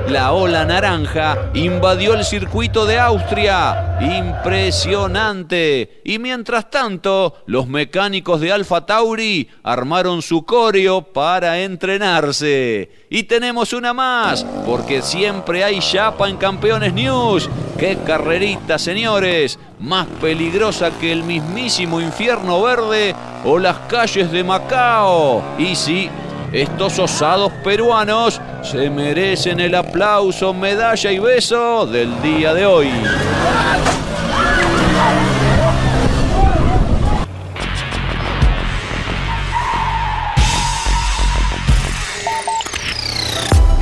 [0.08, 3.96] La ola naranja invadió el circuito de Austria.
[4.02, 6.02] Impresionante.
[6.04, 12.90] Y mientras tanto, los mecánicos de Alfa Tauri armaron su coreo para entrenarse.
[13.08, 17.48] Y tenemos una más, porque siempre hay chapa en Campeones News.
[17.78, 19.58] ¡Qué carrerita, señores!
[19.80, 23.14] Más peligrosa que el mismísimo infierno verde
[23.44, 25.42] o las calles de Macao.
[25.58, 26.10] Y sí,
[26.54, 32.90] estos osados peruanos se merecen el aplauso, medalla y beso del día de hoy.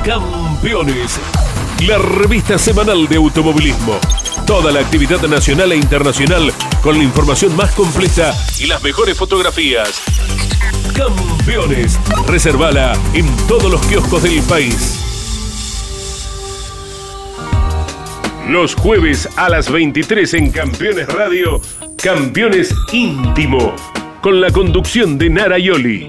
[0.03, 1.19] Campeones,
[1.87, 3.99] la revista semanal de automovilismo.
[4.45, 6.51] Toda la actividad nacional e internacional
[6.81, 10.01] con la información más completa y las mejores fotografías.
[10.93, 14.99] Campeones, reservala en todos los kioscos del país.
[18.49, 21.61] Los jueves a las 23 en Campeones Radio,
[21.97, 23.73] Campeones Íntimo,
[24.21, 26.05] con la conducción de Nara Yoli.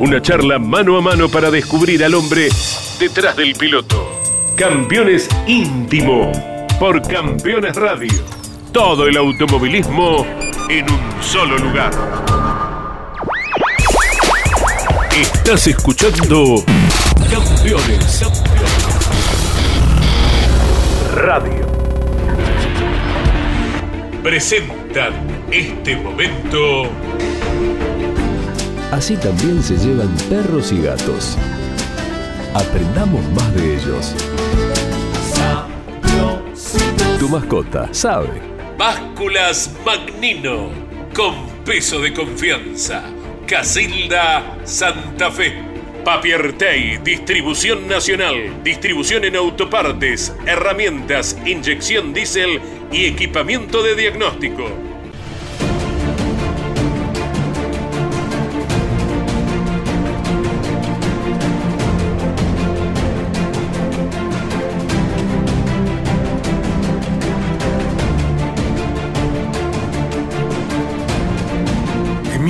[0.00, 2.48] Una charla mano a mano para descubrir al hombre
[2.98, 4.20] detrás del piloto.
[4.56, 6.32] Campeones Íntimo,
[6.80, 8.10] por Campeones Radio.
[8.72, 10.24] Todo el automovilismo
[10.70, 11.90] en un solo lugar.
[15.14, 16.64] Estás escuchando
[17.30, 18.22] Campeones
[21.14, 21.66] Radio.
[24.22, 25.12] Presentan
[25.50, 26.84] este momento
[28.90, 31.36] Así también se llevan perros y gatos.
[32.54, 34.14] Aprendamos más de ellos.
[37.20, 38.40] Tu mascota sabe.
[38.78, 40.70] Básculas Magnino,
[41.14, 41.34] con
[41.66, 43.02] peso de confianza.
[43.46, 45.52] Casilda Santa Fe.
[46.02, 52.58] Papiertei, distribución nacional, distribución en autopartes, herramientas, inyección diésel
[52.90, 54.89] y equipamiento de diagnóstico.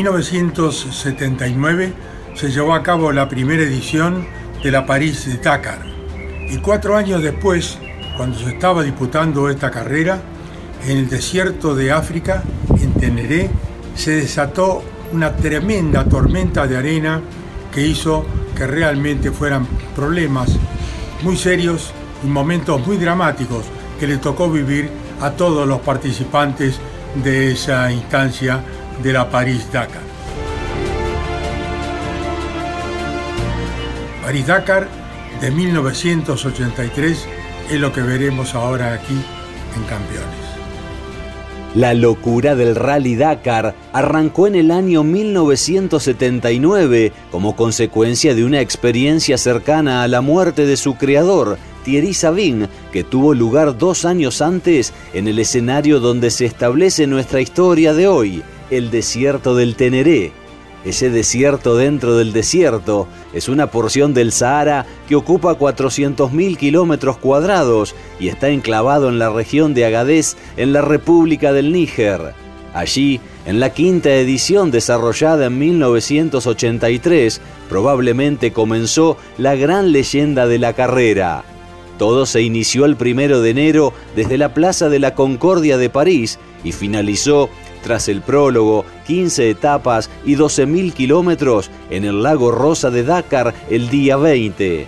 [0.01, 1.93] 1979
[2.35, 4.27] se llevó a cabo la primera edición
[4.63, 5.85] de la París de Dakar.
[6.49, 7.77] Y cuatro años después,
[8.17, 10.23] cuando se estaba disputando esta carrera,
[10.87, 12.43] en el desierto de África,
[12.81, 13.51] en Teneré,
[13.95, 14.83] se desató
[15.13, 17.21] una tremenda tormenta de arena
[17.71, 18.25] que hizo
[18.57, 20.57] que realmente fueran problemas
[21.23, 21.93] muy serios
[22.25, 23.67] y momentos muy dramáticos
[23.99, 24.89] que le tocó vivir
[25.21, 26.81] a todos los participantes
[27.23, 28.65] de esa instancia
[29.03, 30.03] de la París-Dakar.
[34.23, 34.89] París-Dakar
[35.41, 37.27] de 1983
[37.71, 39.21] es lo que veremos ahora aquí
[39.77, 40.51] en Campeones.
[41.75, 49.39] La locura del Rally Dakar arrancó en el año 1979 como consecuencia de una experiencia
[49.39, 54.93] cercana a la muerte de su creador, Thierry Sabin, que tuvo lugar dos años antes
[55.15, 60.33] en el escenario donde se establece nuestra historia de hoy, el desierto del Teneré.
[60.85, 67.95] Ese desierto dentro del desierto es una porción del Sahara que ocupa 400.000 kilómetros cuadrados
[68.19, 72.33] y está enclavado en la región de Agadez, en la República del Níger.
[72.73, 80.73] Allí, en la quinta edición desarrollada en 1983, probablemente comenzó la gran leyenda de la
[80.73, 81.45] carrera.
[82.01, 86.39] Todo se inició el primero de enero desde la Plaza de la Concordia de París
[86.65, 87.51] y finalizó
[87.83, 93.91] tras el prólogo, 15 etapas y 12.000 kilómetros en el lago Rosa de Dakar el
[93.91, 94.87] día 20.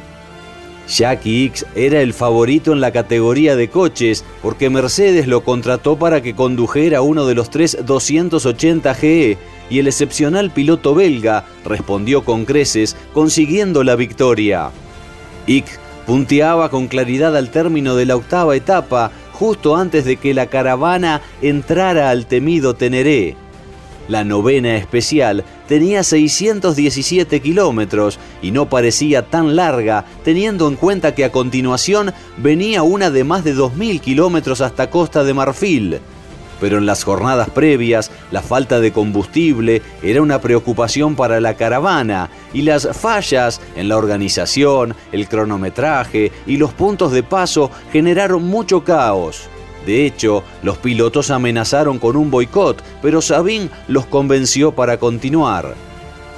[0.88, 6.22] Jackie X era el favorito en la categoría de coches porque Mercedes lo contrató para
[6.22, 9.36] que condujera uno de los tres 280 GE
[9.68, 14.70] y el excepcional piloto belga respondió con creces consiguiendo la victoria.
[15.46, 20.46] X punteaba con claridad al término de la octava etapa justo antes de que la
[20.46, 23.36] caravana entrara al temido Teneré.
[24.08, 31.24] La novena especial tenía 617 kilómetros y no parecía tan larga, teniendo en cuenta que
[31.24, 36.00] a continuación venía una de más de 2.000 kilómetros hasta Costa de Marfil
[36.62, 42.30] pero en las jornadas previas la falta de combustible era una preocupación para la caravana
[42.54, 48.84] y las fallas en la organización, el cronometraje y los puntos de paso generaron mucho
[48.84, 49.48] caos.
[49.86, 55.74] De hecho, los pilotos amenazaron con un boicot, pero Sabin los convenció para continuar.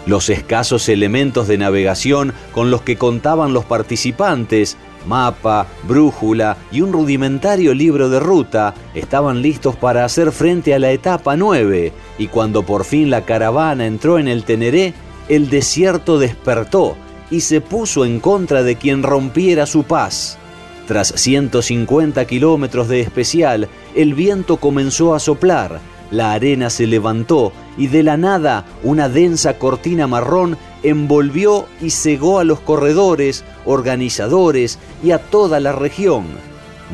[0.06, 6.92] Los escasos elementos de navegación con los que contaban los participantes mapa, brújula y un
[6.92, 12.64] rudimentario libro de ruta estaban listos para hacer frente a la etapa 9 y cuando
[12.64, 14.94] por fin la caravana entró en el Teneré,
[15.28, 16.96] el desierto despertó
[17.30, 20.38] y se puso en contra de quien rompiera su paz.
[20.86, 27.86] Tras 150 kilómetros de especial, el viento comenzó a soplar, la arena se levantó y
[27.86, 35.12] de la nada una densa cortina marrón envolvió y cegó a los corredores, organizadores y
[35.12, 36.24] a toda la región.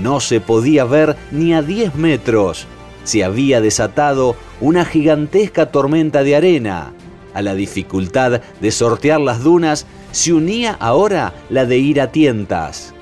[0.00, 2.66] No se podía ver ni a 10 metros.
[3.04, 6.92] Se había desatado una gigantesca tormenta de arena.
[7.34, 12.94] A la dificultad de sortear las dunas se unía ahora la de ir a tientas.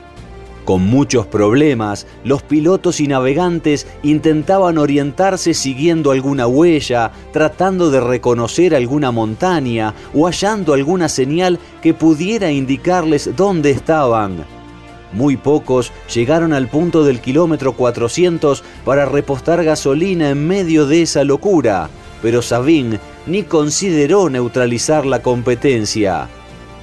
[0.68, 8.74] Con muchos problemas, los pilotos y navegantes intentaban orientarse siguiendo alguna huella, tratando de reconocer
[8.74, 14.44] alguna montaña o hallando alguna señal que pudiera indicarles dónde estaban.
[15.14, 21.24] Muy pocos llegaron al punto del kilómetro 400 para repostar gasolina en medio de esa
[21.24, 21.88] locura,
[22.20, 26.28] pero Sabin ni consideró neutralizar la competencia.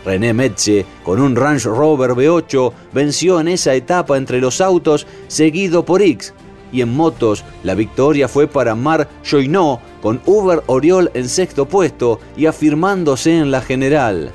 [0.06, 5.84] René Metze, con un Range Rover V8, venció en esa etapa entre los autos, seguido
[5.84, 6.34] por X.
[6.72, 12.20] Y en motos, la victoria fue para Marc Joinot, con Uber Oriol en sexto puesto
[12.38, 14.32] y afirmándose en la general.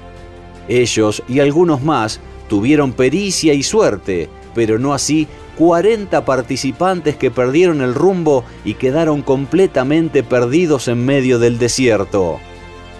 [0.69, 5.29] Ellos y algunos más tuvieron pericia y suerte, pero no así
[5.59, 12.41] 40 participantes que perdieron el rumbo y quedaron completamente perdidos en medio del desierto.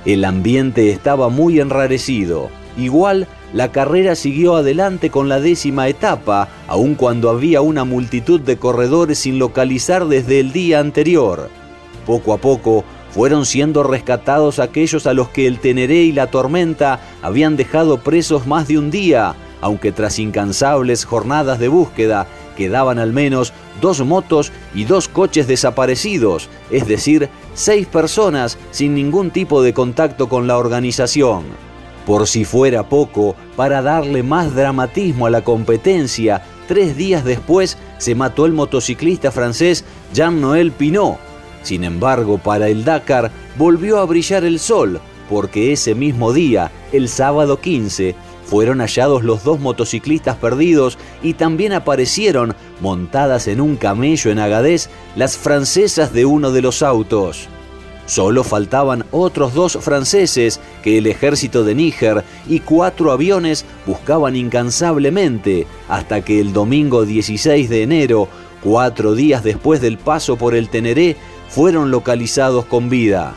[0.05, 2.51] El ambiente estaba muy enrarecido.
[2.81, 8.57] Igual, la carrera siguió adelante con la décima etapa, aun cuando había una multitud de
[8.57, 11.51] corredores sin localizar desde el día anterior.
[12.07, 17.01] Poco a poco fueron siendo rescatados aquellos a los que el Teneré y la tormenta
[17.21, 23.13] habían dejado presos más de un día, aunque tras incansables jornadas de búsqueda quedaban al
[23.13, 29.75] menos dos motos y dos coches desaparecidos, es decir, seis personas sin ningún tipo de
[29.75, 31.70] contacto con la organización.
[32.07, 38.15] Por si fuera poco, para darle más dramatismo a la competencia, tres días después se
[38.15, 39.85] mató el motociclista francés
[40.15, 41.19] Jean-Noël Pinot.
[41.63, 47.09] Sin embargo, para el Dakar volvió a brillar el sol, porque ese mismo día, el
[47.09, 54.31] sábado 15, fueron hallados los dos motociclistas perdidos y también aparecieron, montadas en un camello
[54.31, 57.49] en Agadez, las francesas de uno de los autos.
[58.11, 65.69] Solo faltaban otros dos franceses que el ejército de Níger y cuatro aviones buscaban incansablemente
[65.89, 68.27] hasta que el domingo 16 de enero,
[68.65, 71.17] cuatro días después del paso por el Teneré,
[71.51, 73.35] fueron localizados con vida.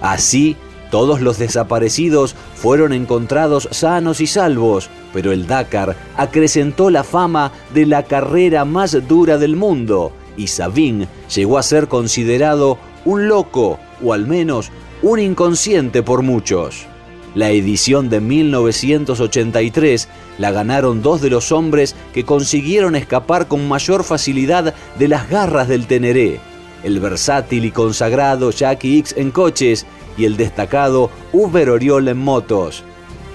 [0.00, 0.56] Así,
[0.90, 7.84] todos los desaparecidos fueron encontrados sanos y salvos, pero el Dakar acrecentó la fama de
[7.84, 14.12] la carrera más dura del mundo y Sabin llegó a ser considerado un loco o
[14.12, 14.70] al menos
[15.02, 16.86] un inconsciente por muchos.
[17.34, 20.08] La edición de 1983
[20.38, 25.68] la ganaron dos de los hombres que consiguieron escapar con mayor facilidad de las garras
[25.68, 26.40] del Teneré,
[26.82, 29.84] el versátil y consagrado Jackie X en coches
[30.16, 32.84] y el destacado Uber Oriol en motos.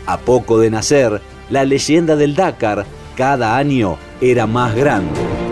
[0.07, 1.21] A poco de nacer,
[1.51, 2.85] la leyenda del Dakar
[3.15, 5.50] cada año era más grande.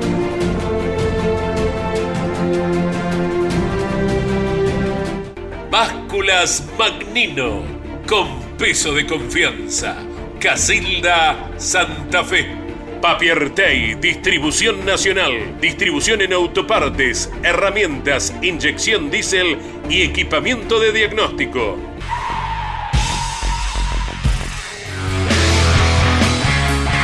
[6.77, 7.63] Magnino,
[8.07, 8.27] con
[8.59, 9.95] peso de confianza.
[10.39, 12.45] Casilda Santa Fe.
[13.01, 19.57] Papiertei, distribución nacional, distribución en autopartes, herramientas, inyección diésel
[19.89, 21.88] y equipamiento de diagnóstico.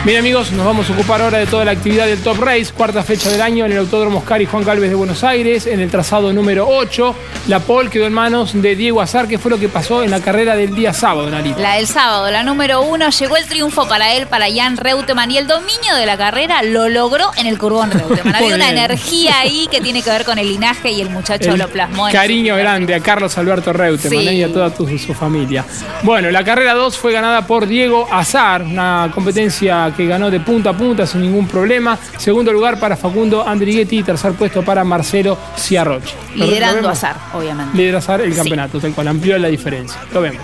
[0.05, 3.01] Bien amigos, nos vamos a ocupar ahora de toda la actividad del Top Race, cuarta
[3.01, 5.89] fecha del año en el Autódromo Oscar y Juan Calves de Buenos Aires, en el
[5.89, 7.15] trazado número 8.
[7.47, 10.19] La pole quedó en manos de Diego Azar, que fue lo que pasó en la
[10.19, 11.59] carrera del día sábado, Narita.
[11.59, 15.39] La del sábado, la número 1, llegó el triunfo para él, para Jan Reutemann, y
[15.39, 18.35] el dominio de la carrera lo logró en el curbón Reutemann.
[18.35, 21.67] Había una energía ahí que tiene que ver con el linaje y el muchacho lo
[21.67, 22.09] plasmó.
[22.09, 25.65] En cariño grande a Carlos Alberto Reutemann y a toda su, su familia.
[26.03, 30.71] Bueno, la carrera 2 fue ganada por Diego Azar, una competencia que ganó de punta
[30.71, 31.97] a punta sin ningún problema.
[32.17, 36.13] Segundo lugar para Facundo Andrighetti y tercer puesto para Marcelo Ciarrochi.
[36.35, 37.77] Liderando Azar, obviamente.
[37.77, 39.99] Liderando Azar el campeonato, tal cual amplió la diferencia.
[40.13, 40.43] Lo vemos.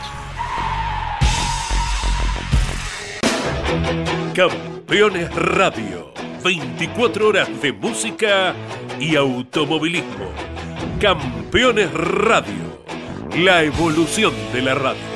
[4.33, 6.11] Campeones Radio.
[6.43, 8.53] 24 horas de música
[8.99, 10.31] y automovilismo.
[10.99, 12.81] Campeones Radio.
[13.37, 15.10] La evolución de la radio.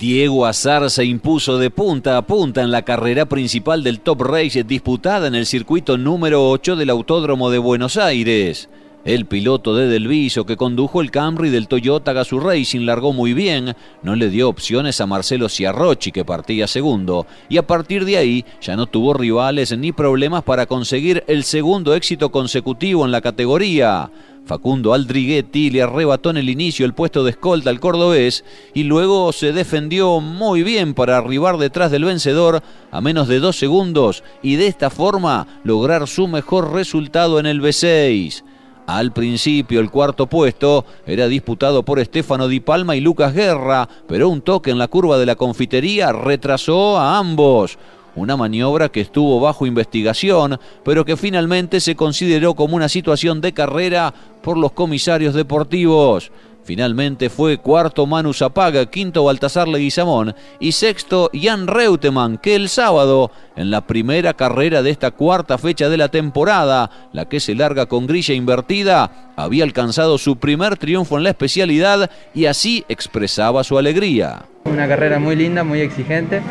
[0.00, 4.64] Diego Azar se impuso de punta a punta en la carrera principal del Top Race
[4.64, 8.70] disputada en el circuito número 8 del Autódromo de Buenos Aires.
[9.04, 13.74] El piloto de Delviso que condujo el Camry del Toyota Gazoo Racing largó muy bien,
[14.02, 18.44] no le dio opciones a Marcelo Ciarrochi que partía segundo y a partir de ahí
[18.62, 24.10] ya no tuvo rivales ni problemas para conseguir el segundo éxito consecutivo en la categoría.
[24.44, 29.32] Facundo Aldriguetti le arrebató en el inicio el puesto de escolta al cordobés y luego
[29.32, 34.56] se defendió muy bien para arribar detrás del vencedor a menos de dos segundos y
[34.56, 38.42] de esta forma lograr su mejor resultado en el B6.
[38.86, 44.28] Al principio el cuarto puesto era disputado por Estefano Di Palma y Lucas Guerra, pero
[44.28, 47.78] un toque en la curva de la confitería retrasó a ambos
[48.20, 53.52] una maniobra que estuvo bajo investigación, pero que finalmente se consideró como una situación de
[53.52, 54.12] carrera
[54.42, 56.30] por los comisarios deportivos.
[56.62, 63.30] Finalmente fue cuarto Manu Zapaga, quinto Baltasar Leguizamón y sexto Jan Reutemann, que el sábado,
[63.56, 67.86] en la primera carrera de esta cuarta fecha de la temporada, la que se larga
[67.86, 73.78] con grilla invertida, había alcanzado su primer triunfo en la especialidad y así expresaba su
[73.78, 74.44] alegría.
[74.64, 76.42] Una carrera muy linda, muy exigente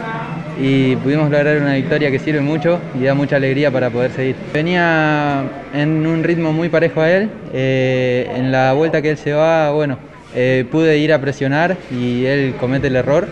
[0.61, 4.35] y pudimos lograr una victoria que sirve mucho y da mucha alegría para poder seguir.
[4.53, 5.43] Venía
[5.73, 9.71] en un ritmo muy parejo a él, eh, en la vuelta que él se va,
[9.71, 9.97] bueno,
[10.35, 13.27] eh, pude ir a presionar y él comete el error,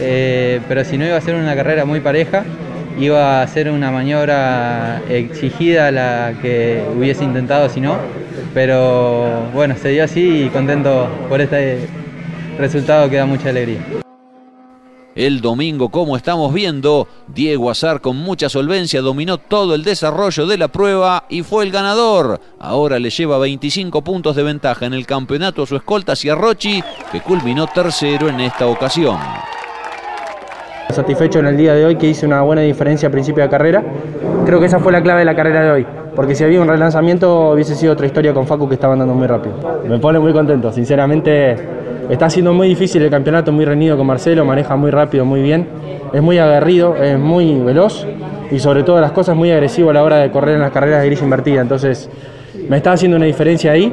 [0.00, 2.44] eh, pero si no iba a ser una carrera muy pareja,
[2.98, 7.96] iba a ser una maniobra exigida la que hubiese intentado si no,
[8.54, 11.78] pero bueno, se dio así y contento por este
[12.58, 13.78] resultado que da mucha alegría.
[15.18, 20.56] El domingo, como estamos viendo, Diego Azar con mucha solvencia dominó todo el desarrollo de
[20.56, 22.38] la prueba y fue el ganador.
[22.60, 27.20] Ahora le lleva 25 puntos de ventaja en el campeonato a su escolta Ciarrochi, que
[27.20, 29.18] culminó tercero en esta ocasión.
[30.90, 33.82] Satisfecho en el día de hoy que hice una buena diferencia a principio de carrera.
[34.46, 36.68] Creo que esa fue la clave de la carrera de hoy, porque si había un
[36.68, 39.80] relanzamiento hubiese sido otra historia con Facu que estaba andando muy rápido.
[39.84, 41.77] Me pone muy contento, sinceramente
[42.08, 45.68] Está siendo muy difícil el campeonato, muy reñido con Marcelo, maneja muy rápido, muy bien.
[46.12, 48.06] Es muy aguerrido, es muy veloz
[48.50, 51.02] y sobre todo las cosas muy agresivo a la hora de correr en las carreras
[51.02, 51.60] de gris invertida.
[51.60, 52.08] Entonces
[52.66, 53.92] me está haciendo una diferencia ahí.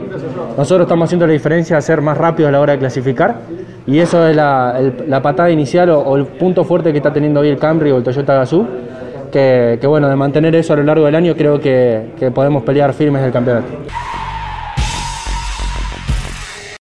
[0.57, 3.35] Nosotros estamos haciendo la diferencia de ser más rápido a la hora de clasificar
[3.85, 7.57] y eso es la, patada inicial o, el punto fuerte que está teniendo hoy el
[7.57, 8.65] Camry o el Toyota Gazoo.
[9.29, 12.93] Que, bueno, de mantener eso a lo largo del año creo que, que podemos pelear
[12.93, 13.67] firmes el campeonato.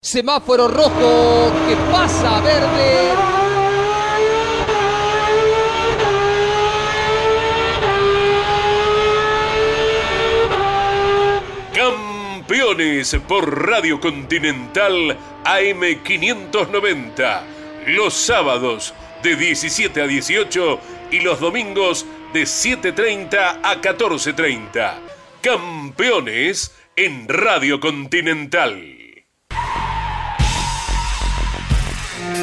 [0.04, 3.14] Semáforo rojo que pasa a verde.
[11.74, 17.42] Campeones por Radio Continental AM590.
[17.88, 18.94] Los sábados
[19.24, 20.80] de 17 a 18
[21.12, 24.96] y los domingos de 7.30 a 14.30
[25.42, 29.03] Campeones en Radio Continental.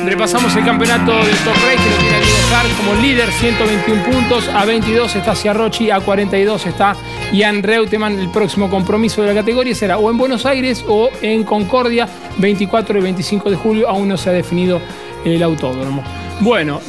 [0.04, 4.48] Repasamos el campeonato del Top Race que lo tiene como líder, 121 puntos.
[4.48, 6.96] A 22 está Ciarrochi, a 42 está
[7.32, 8.18] Ian Reutemann.
[8.18, 12.98] El próximo compromiso de la categoría será o en Buenos Aires o en Concordia, 24
[12.98, 13.88] y 25 de julio.
[13.88, 14.80] Aún no se ha definido
[15.24, 16.02] el autódromo.
[16.40, 16.80] Bueno,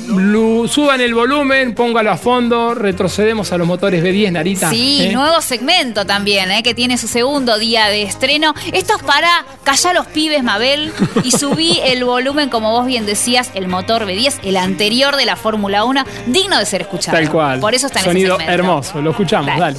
[0.69, 4.69] suban el volumen, póngalo a fondo, retrocedemos a los motores B10, Narita.
[4.69, 5.11] Sí, ¿eh?
[5.11, 6.63] nuevo segmento también, ¿eh?
[6.63, 8.53] que tiene su segundo día de estreno.
[8.71, 10.93] Esto es para callar los pibes, Mabel,
[11.25, 15.36] y subí el volumen, como vos bien decías, el motor B10, el anterior de la
[15.36, 17.17] Fórmula 1, digno de ser escuchado.
[17.17, 17.59] Tal cual.
[17.59, 18.63] Por eso está en Sonido ese segmento.
[18.63, 19.77] hermoso, lo escuchamos, dale.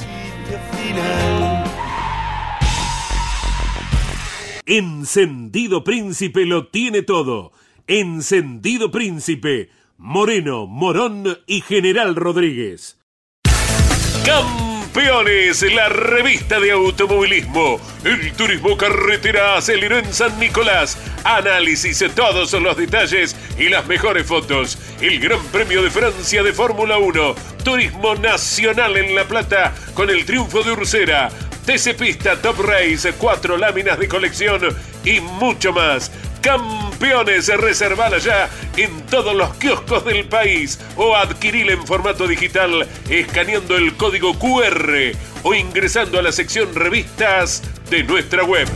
[4.67, 7.51] Encendido Príncipe lo tiene todo.
[7.87, 12.97] Encendido Príncipe, Moreno, Morón y General Rodríguez.
[14.25, 17.81] Campeones, la revista de automovilismo.
[18.05, 20.97] El turismo carretera aceleró en San Nicolás.
[21.25, 24.77] Análisis de todos los detalles y las mejores fotos.
[25.01, 27.35] El Gran Premio de Francia de Fórmula 1.
[27.65, 31.29] Turismo nacional en La Plata con el triunfo de Ursera.
[31.65, 34.61] TC Pista Top Race, cuatro láminas de colección
[35.03, 36.11] y mucho más.
[36.43, 43.77] Campeones, reservala ya en todos los kioscos del país o adquirila en formato digital escaneando
[43.77, 45.13] el código QR
[45.43, 48.67] o ingresando a la sección revistas de nuestra web.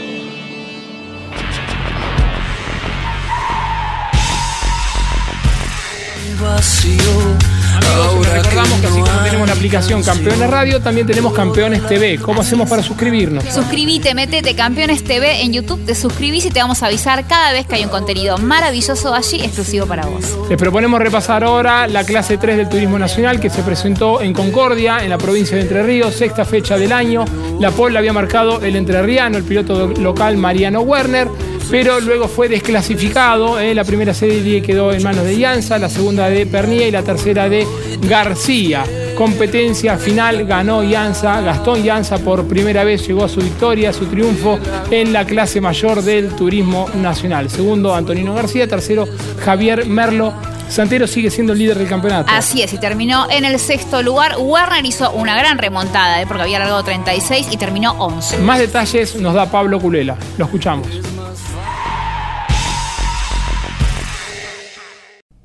[7.74, 12.20] Amigos, recordamos que así como tenemos la aplicación Campeones Radio, también tenemos Campeones TV.
[12.20, 13.44] ¿Cómo hacemos para suscribirnos?
[13.46, 17.66] Suscríbete, metete Campeones TV en YouTube, te suscribís y te vamos a avisar cada vez
[17.66, 20.24] que hay un contenido maravilloso allí exclusivo para vos.
[20.50, 25.04] Les proponemos repasar ahora la clase 3 del Turismo Nacional que se presentó en Concordia,
[25.04, 27.26] en la provincia de Entre Ríos, sexta fecha del año.
[27.60, 31.28] La pole la había marcado el entrerriano, el piloto local Mariano Werner,
[31.70, 33.60] pero luego fue desclasificado.
[33.60, 33.74] ¿eh?
[33.74, 37.50] La primera serie quedó en manos de Llanza, la segunda de Pernía y la tercera
[37.50, 37.68] de
[38.02, 38.84] García.
[39.16, 44.08] Competencia final ganó Llanza, Gastón Llanza por primera vez llegó a su victoria, a su
[44.08, 44.58] triunfo
[44.90, 47.50] en la clase mayor del Turismo Nacional.
[47.50, 48.68] Segundo, Antonino García.
[48.68, 49.08] Tercero,
[49.44, 50.34] Javier Merlo.
[50.70, 52.32] Santero sigue siendo el líder del campeonato.
[52.34, 54.38] Así es, y terminó en el sexto lugar.
[54.40, 56.26] Werner hizo una gran remontada, ¿eh?
[56.26, 58.40] porque había largado 36 y terminó 11.
[58.40, 60.18] Más detalles nos da Pablo Culela.
[60.38, 60.88] Lo escuchamos.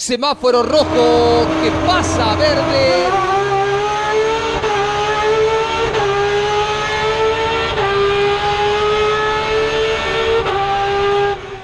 [0.00, 3.04] Semáforo rojo que pasa a verde.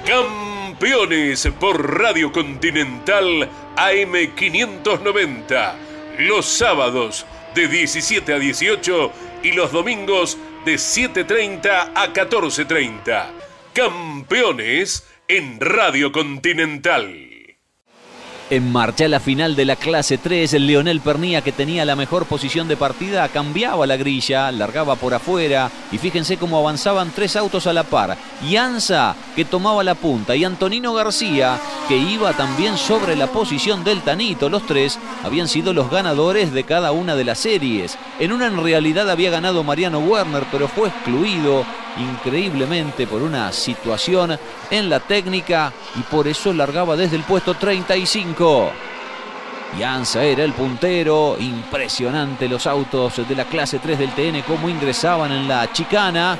[0.05, 5.73] Campeones por Radio Continental AM590.
[6.19, 7.25] Los sábados
[7.55, 9.11] de 17 a 18
[9.41, 13.31] y los domingos de 7.30 a 14.30.
[13.73, 17.36] Campeones en Radio Continental.
[18.49, 22.27] En marcha la final de la clase 3, el Leonel Pernía, que tenía la mejor
[22.27, 27.67] posición de partida, cambiaba la grilla, largaba por afuera y fíjense cómo avanzaban tres autos
[27.67, 28.17] a la par.
[28.49, 34.01] Yanza, que tomaba la punta, y Antonino García, que iba también sobre la posición del
[34.01, 34.47] Tanito.
[34.47, 37.97] Los tres habían sido los ganadores de cada una de las series.
[38.17, 41.65] En una en realidad había ganado Mariano Werner, pero fue excluido
[41.97, 44.37] increíblemente por una situación
[44.69, 48.36] en la técnica y por eso largaba desde el puesto 35.
[49.79, 55.31] Yanza era el puntero, impresionante los autos de la clase 3 del TN, cómo ingresaban
[55.31, 56.37] en la chicana.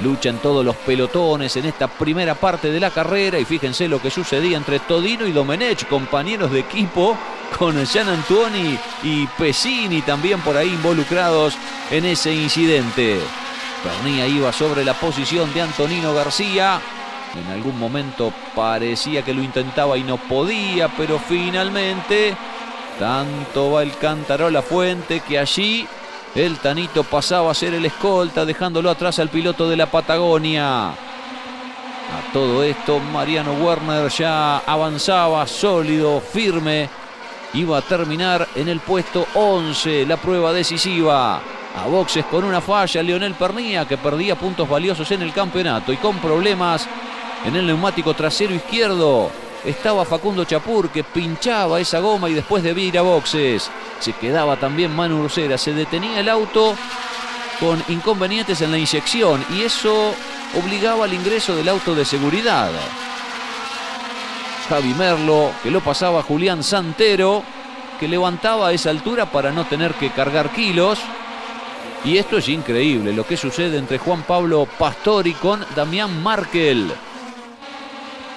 [0.00, 4.10] Luchan todos los pelotones en esta primera parte de la carrera y fíjense lo que
[4.10, 7.16] sucedía entre Todino y Domenech, compañeros de equipo,
[7.58, 11.54] con Gian Antoni y Pesini también por ahí involucrados
[11.90, 13.20] en ese incidente.
[13.82, 16.80] Pernía iba sobre la posición de Antonino García.
[17.34, 22.36] En algún momento parecía que lo intentaba y no podía, pero finalmente
[22.98, 25.86] tanto va el cántaro a la fuente que allí
[26.34, 30.88] el Tanito pasaba a ser el escolta, dejándolo atrás al piloto de la Patagonia.
[30.90, 36.88] A todo esto, Mariano Werner ya avanzaba sólido, firme.
[37.54, 43.02] Iba a terminar en el puesto 11, la prueba decisiva a boxes con una falla
[43.02, 46.86] Leonel Pernía que perdía puntos valiosos en el campeonato y con problemas
[47.44, 49.30] en el neumático trasero izquierdo.
[49.64, 53.70] Estaba Facundo Chapur que pinchaba esa goma y después de ir a boxes
[54.00, 55.56] se quedaba también Manu Ursera.
[55.56, 56.74] Se detenía el auto
[57.60, 60.14] con inconvenientes en la inyección y eso
[60.60, 62.70] obligaba al ingreso del auto de seguridad.
[64.68, 67.44] Javi Merlo que lo pasaba Julián Santero
[68.00, 70.98] que levantaba a esa altura para no tener que cargar kilos.
[72.04, 76.92] Y esto es increíble, lo que sucede entre Juan Pablo Pastori con Damián Markel.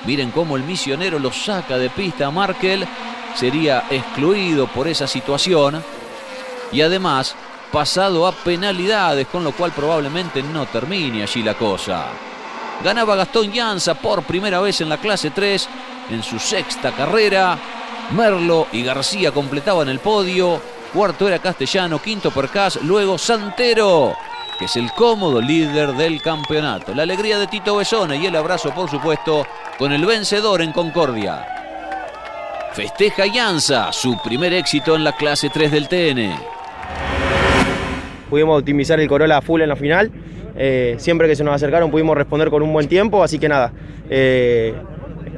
[0.05, 2.87] Miren cómo el misionero lo saca de pista a Markel.
[3.35, 5.83] Sería excluido por esa situación.
[6.71, 7.35] Y además
[7.71, 12.05] pasado a penalidades, con lo cual probablemente no termine allí la cosa.
[12.83, 15.69] Ganaba Gastón Llanza por primera vez en la clase 3
[16.11, 17.57] en su sexta carrera.
[18.11, 20.61] Merlo y García completaban el podio.
[20.93, 24.15] Cuarto era Castellano, quinto Percas, luego Santero,
[24.57, 26.93] que es el cómodo líder del campeonato.
[26.93, 29.45] La alegría de Tito Besone y el abrazo, por supuesto,
[29.77, 31.45] con el vencedor en Concordia.
[32.73, 36.35] Festeja Yanza, su primer éxito en la clase 3 del TN.
[38.29, 40.11] Pudimos optimizar el Corolla full en la final.
[40.57, 43.71] Eh, siempre que se nos acercaron pudimos responder con un buen tiempo, así que nada.
[44.09, 44.73] Eh,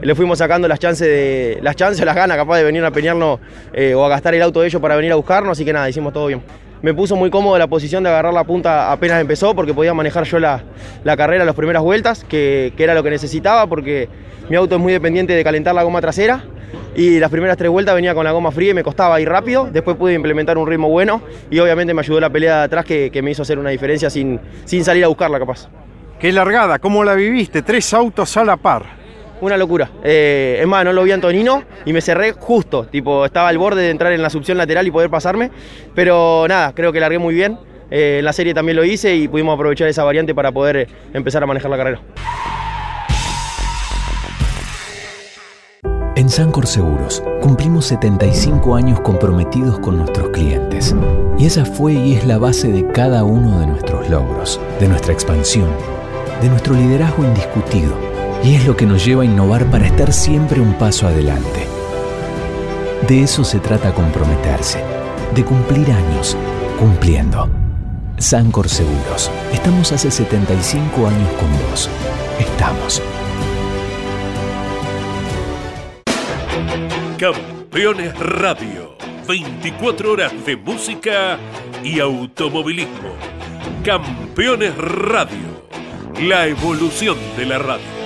[0.02, 3.40] le fuimos sacando las chances, de, las chances, las ganas capaz de venir a peñarnos
[3.74, 5.90] eh, o a gastar el auto de ellos para venir a buscarnos, así que nada,
[5.90, 6.42] hicimos todo bien.
[6.82, 10.26] Me puso muy cómodo la posición de agarrar la punta apenas empezó porque podía manejar
[10.26, 10.64] yo la,
[11.04, 14.08] la carrera las primeras vueltas, que, que, era lo que necesitaba porque
[14.50, 16.44] mi auto es muy dependiente de calentar la goma trasera
[16.96, 19.70] y las primeras tres vueltas venía con la goma fría y me costaba ir rápido,
[19.72, 23.10] después pude implementar un ritmo bueno y obviamente me ayudó la pelea de atrás que,
[23.12, 25.70] que me hizo hacer una diferencia sin, sin salir a buscarla capaz.
[26.20, 27.62] Qué largada, ¿cómo la viviste?
[27.64, 29.07] Tres autos a la par
[29.42, 29.90] una locura.
[30.04, 32.86] Eh, es más, no lo vi a Antonino y me cerré justo.
[32.86, 35.52] Tipo, estaba al borde de entrar en la succión lateral y poder pasarme.
[35.96, 37.58] Pero nada, creo que largué muy bien.
[37.90, 41.44] Eh, en la serie también lo hice y pudimos aprovechar esa variante para poder empezar
[41.44, 42.02] a manejar la carrera.
[46.16, 50.96] En Sancor Seguros cumplimos 75 años comprometidos con nuestros clientes.
[51.38, 55.14] Y esa fue y es la base de cada uno de nuestros logros, de nuestra
[55.14, 55.70] expansión,
[56.42, 58.07] de nuestro liderazgo indiscutido
[58.48, 61.68] y es lo que nos lleva a innovar para estar siempre un paso adelante.
[63.06, 64.82] De eso se trata comprometerse,
[65.36, 66.38] de cumplir años,
[66.80, 67.50] cumpliendo.
[68.18, 71.90] Sancor Seguros, estamos hace 75 años con vos.
[72.40, 73.02] Estamos.
[77.18, 78.96] Campeones Radio.
[79.28, 81.38] 24 horas de música
[81.84, 83.12] y automovilismo.
[83.84, 85.68] Campeones Radio.
[86.22, 87.97] La evolución de la radio.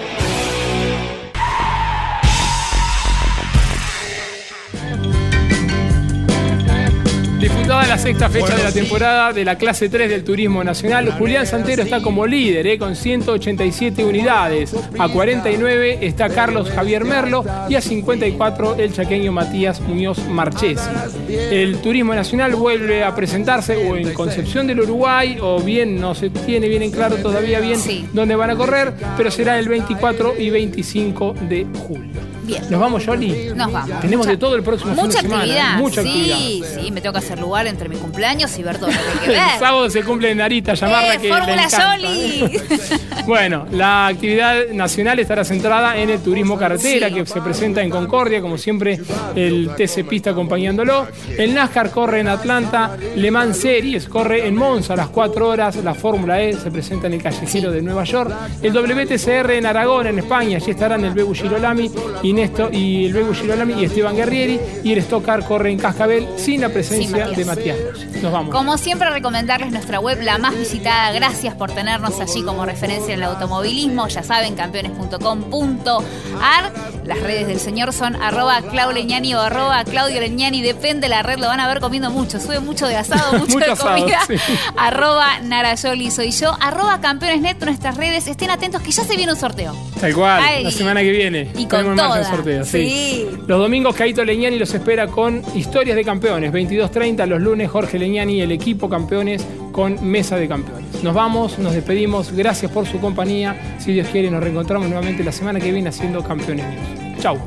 [7.42, 11.48] Disputada la sexta fecha de la temporada de la clase 3 del Turismo Nacional, Julián
[11.48, 14.76] Santero está como líder eh, con 187 unidades.
[15.00, 20.88] A 49 está Carlos Javier Merlo y a 54 el chaqueño Matías Muñoz Marchesi.
[21.28, 26.30] El Turismo Nacional vuelve a presentarse o en Concepción del Uruguay o bien no se
[26.30, 27.80] tiene bien en claro todavía bien
[28.14, 32.41] dónde van a correr, pero será el 24 y 25 de julio.
[32.44, 32.64] Bien.
[32.70, 33.52] ¿Nos vamos, Jolly?
[33.56, 34.00] Nos vamos.
[34.02, 35.76] Tenemos de todo el próximo fin de Mucha semana, actividad.
[35.78, 36.82] Mucha sí, actividad.
[36.84, 39.60] sí, me tengo que hacer lugar entre mi cumpleaños y ver todo lo que El
[39.60, 41.68] sábado se cumple en Narita, llamarla ¡Eh, que le Fórmula.
[41.68, 42.60] Yoli!
[43.28, 47.14] Bueno, la actividad nacional estará centrada en el turismo carretera Sí.
[47.14, 49.00] que se presenta en Concordia, como siempre
[49.36, 51.08] el TC Pista acompañándolo.
[51.38, 55.76] El NASCAR corre en Atlanta, Le Mans Series corre en Monza a las 4 horas,
[55.78, 58.34] la Fórmula E se presenta en el callejero de Nueva York.
[58.64, 61.92] El WTCR en Aragón, en España, allí estarán el Bebu Girolami
[62.24, 62.31] y
[62.72, 64.60] Y el Bebu Girolami y Esteban Guerrieri.
[64.84, 67.78] Y el Stock Car corre en Cascabel sin la presencia de Matías.
[68.22, 68.54] Nos vamos.
[68.54, 71.12] Como siempre, recomendarles nuestra web, la más visitada.
[71.12, 74.08] Gracias por tenernos allí como referencia en el automovilismo.
[74.08, 76.72] Ya saben, campeones.com.ar.
[77.06, 80.62] Las redes del señor son arroba Clau Leñani o arroba Claudio Leñani.
[80.62, 82.40] Depende la red, lo van a ver comiendo mucho.
[82.40, 84.20] Sube mucho de asado, mucho, Mucho de asado, comida.
[84.28, 84.36] sí.
[84.78, 86.56] Arroba Narayoli soy yo.
[86.62, 88.28] Arroba Campeonesnet, nuestras redes.
[88.28, 89.76] Estén atentos que ya se viene un sorteo.
[90.00, 90.64] Tal cual, Ay.
[90.64, 91.50] la semana que viene.
[91.58, 92.90] Y con Tenemos sorteo, sí.
[92.90, 93.28] Sí.
[93.48, 96.52] Los domingos Caito Leñani los espera con historias de campeones.
[96.52, 101.04] 22.30 los lunes Jorge Leñani y el equipo campeones con mesa de campeones.
[101.04, 102.32] Nos vamos, nos despedimos.
[102.32, 103.78] Gracias por su compañía.
[103.80, 107.20] Si Dios quiere, nos reencontramos nuevamente la semana que viene haciendo campeones News.
[107.22, 107.38] Chau.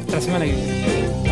[0.00, 1.31] Hasta la semana que viene.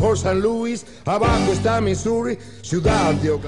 [0.00, 3.38] Por San Luis, abajo está Missouri, ciudad de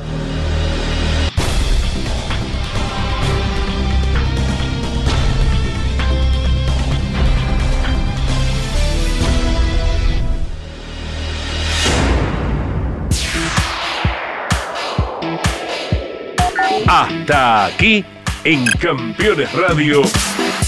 [16.86, 18.04] Hasta aquí
[18.44, 20.02] en Campeones Radio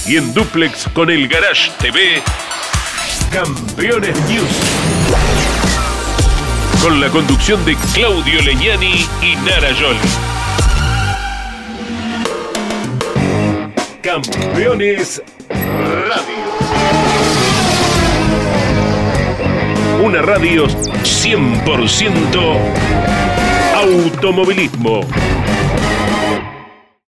[0.07, 2.23] y en Duplex con el Garage TV.
[3.31, 4.74] Campeones News.
[6.85, 9.99] Con la conducción de Claudio Leñani y Nara Yoli.
[14.03, 16.45] Campeones Radio.
[20.05, 22.59] Una radio 100%
[23.75, 25.01] automovilismo.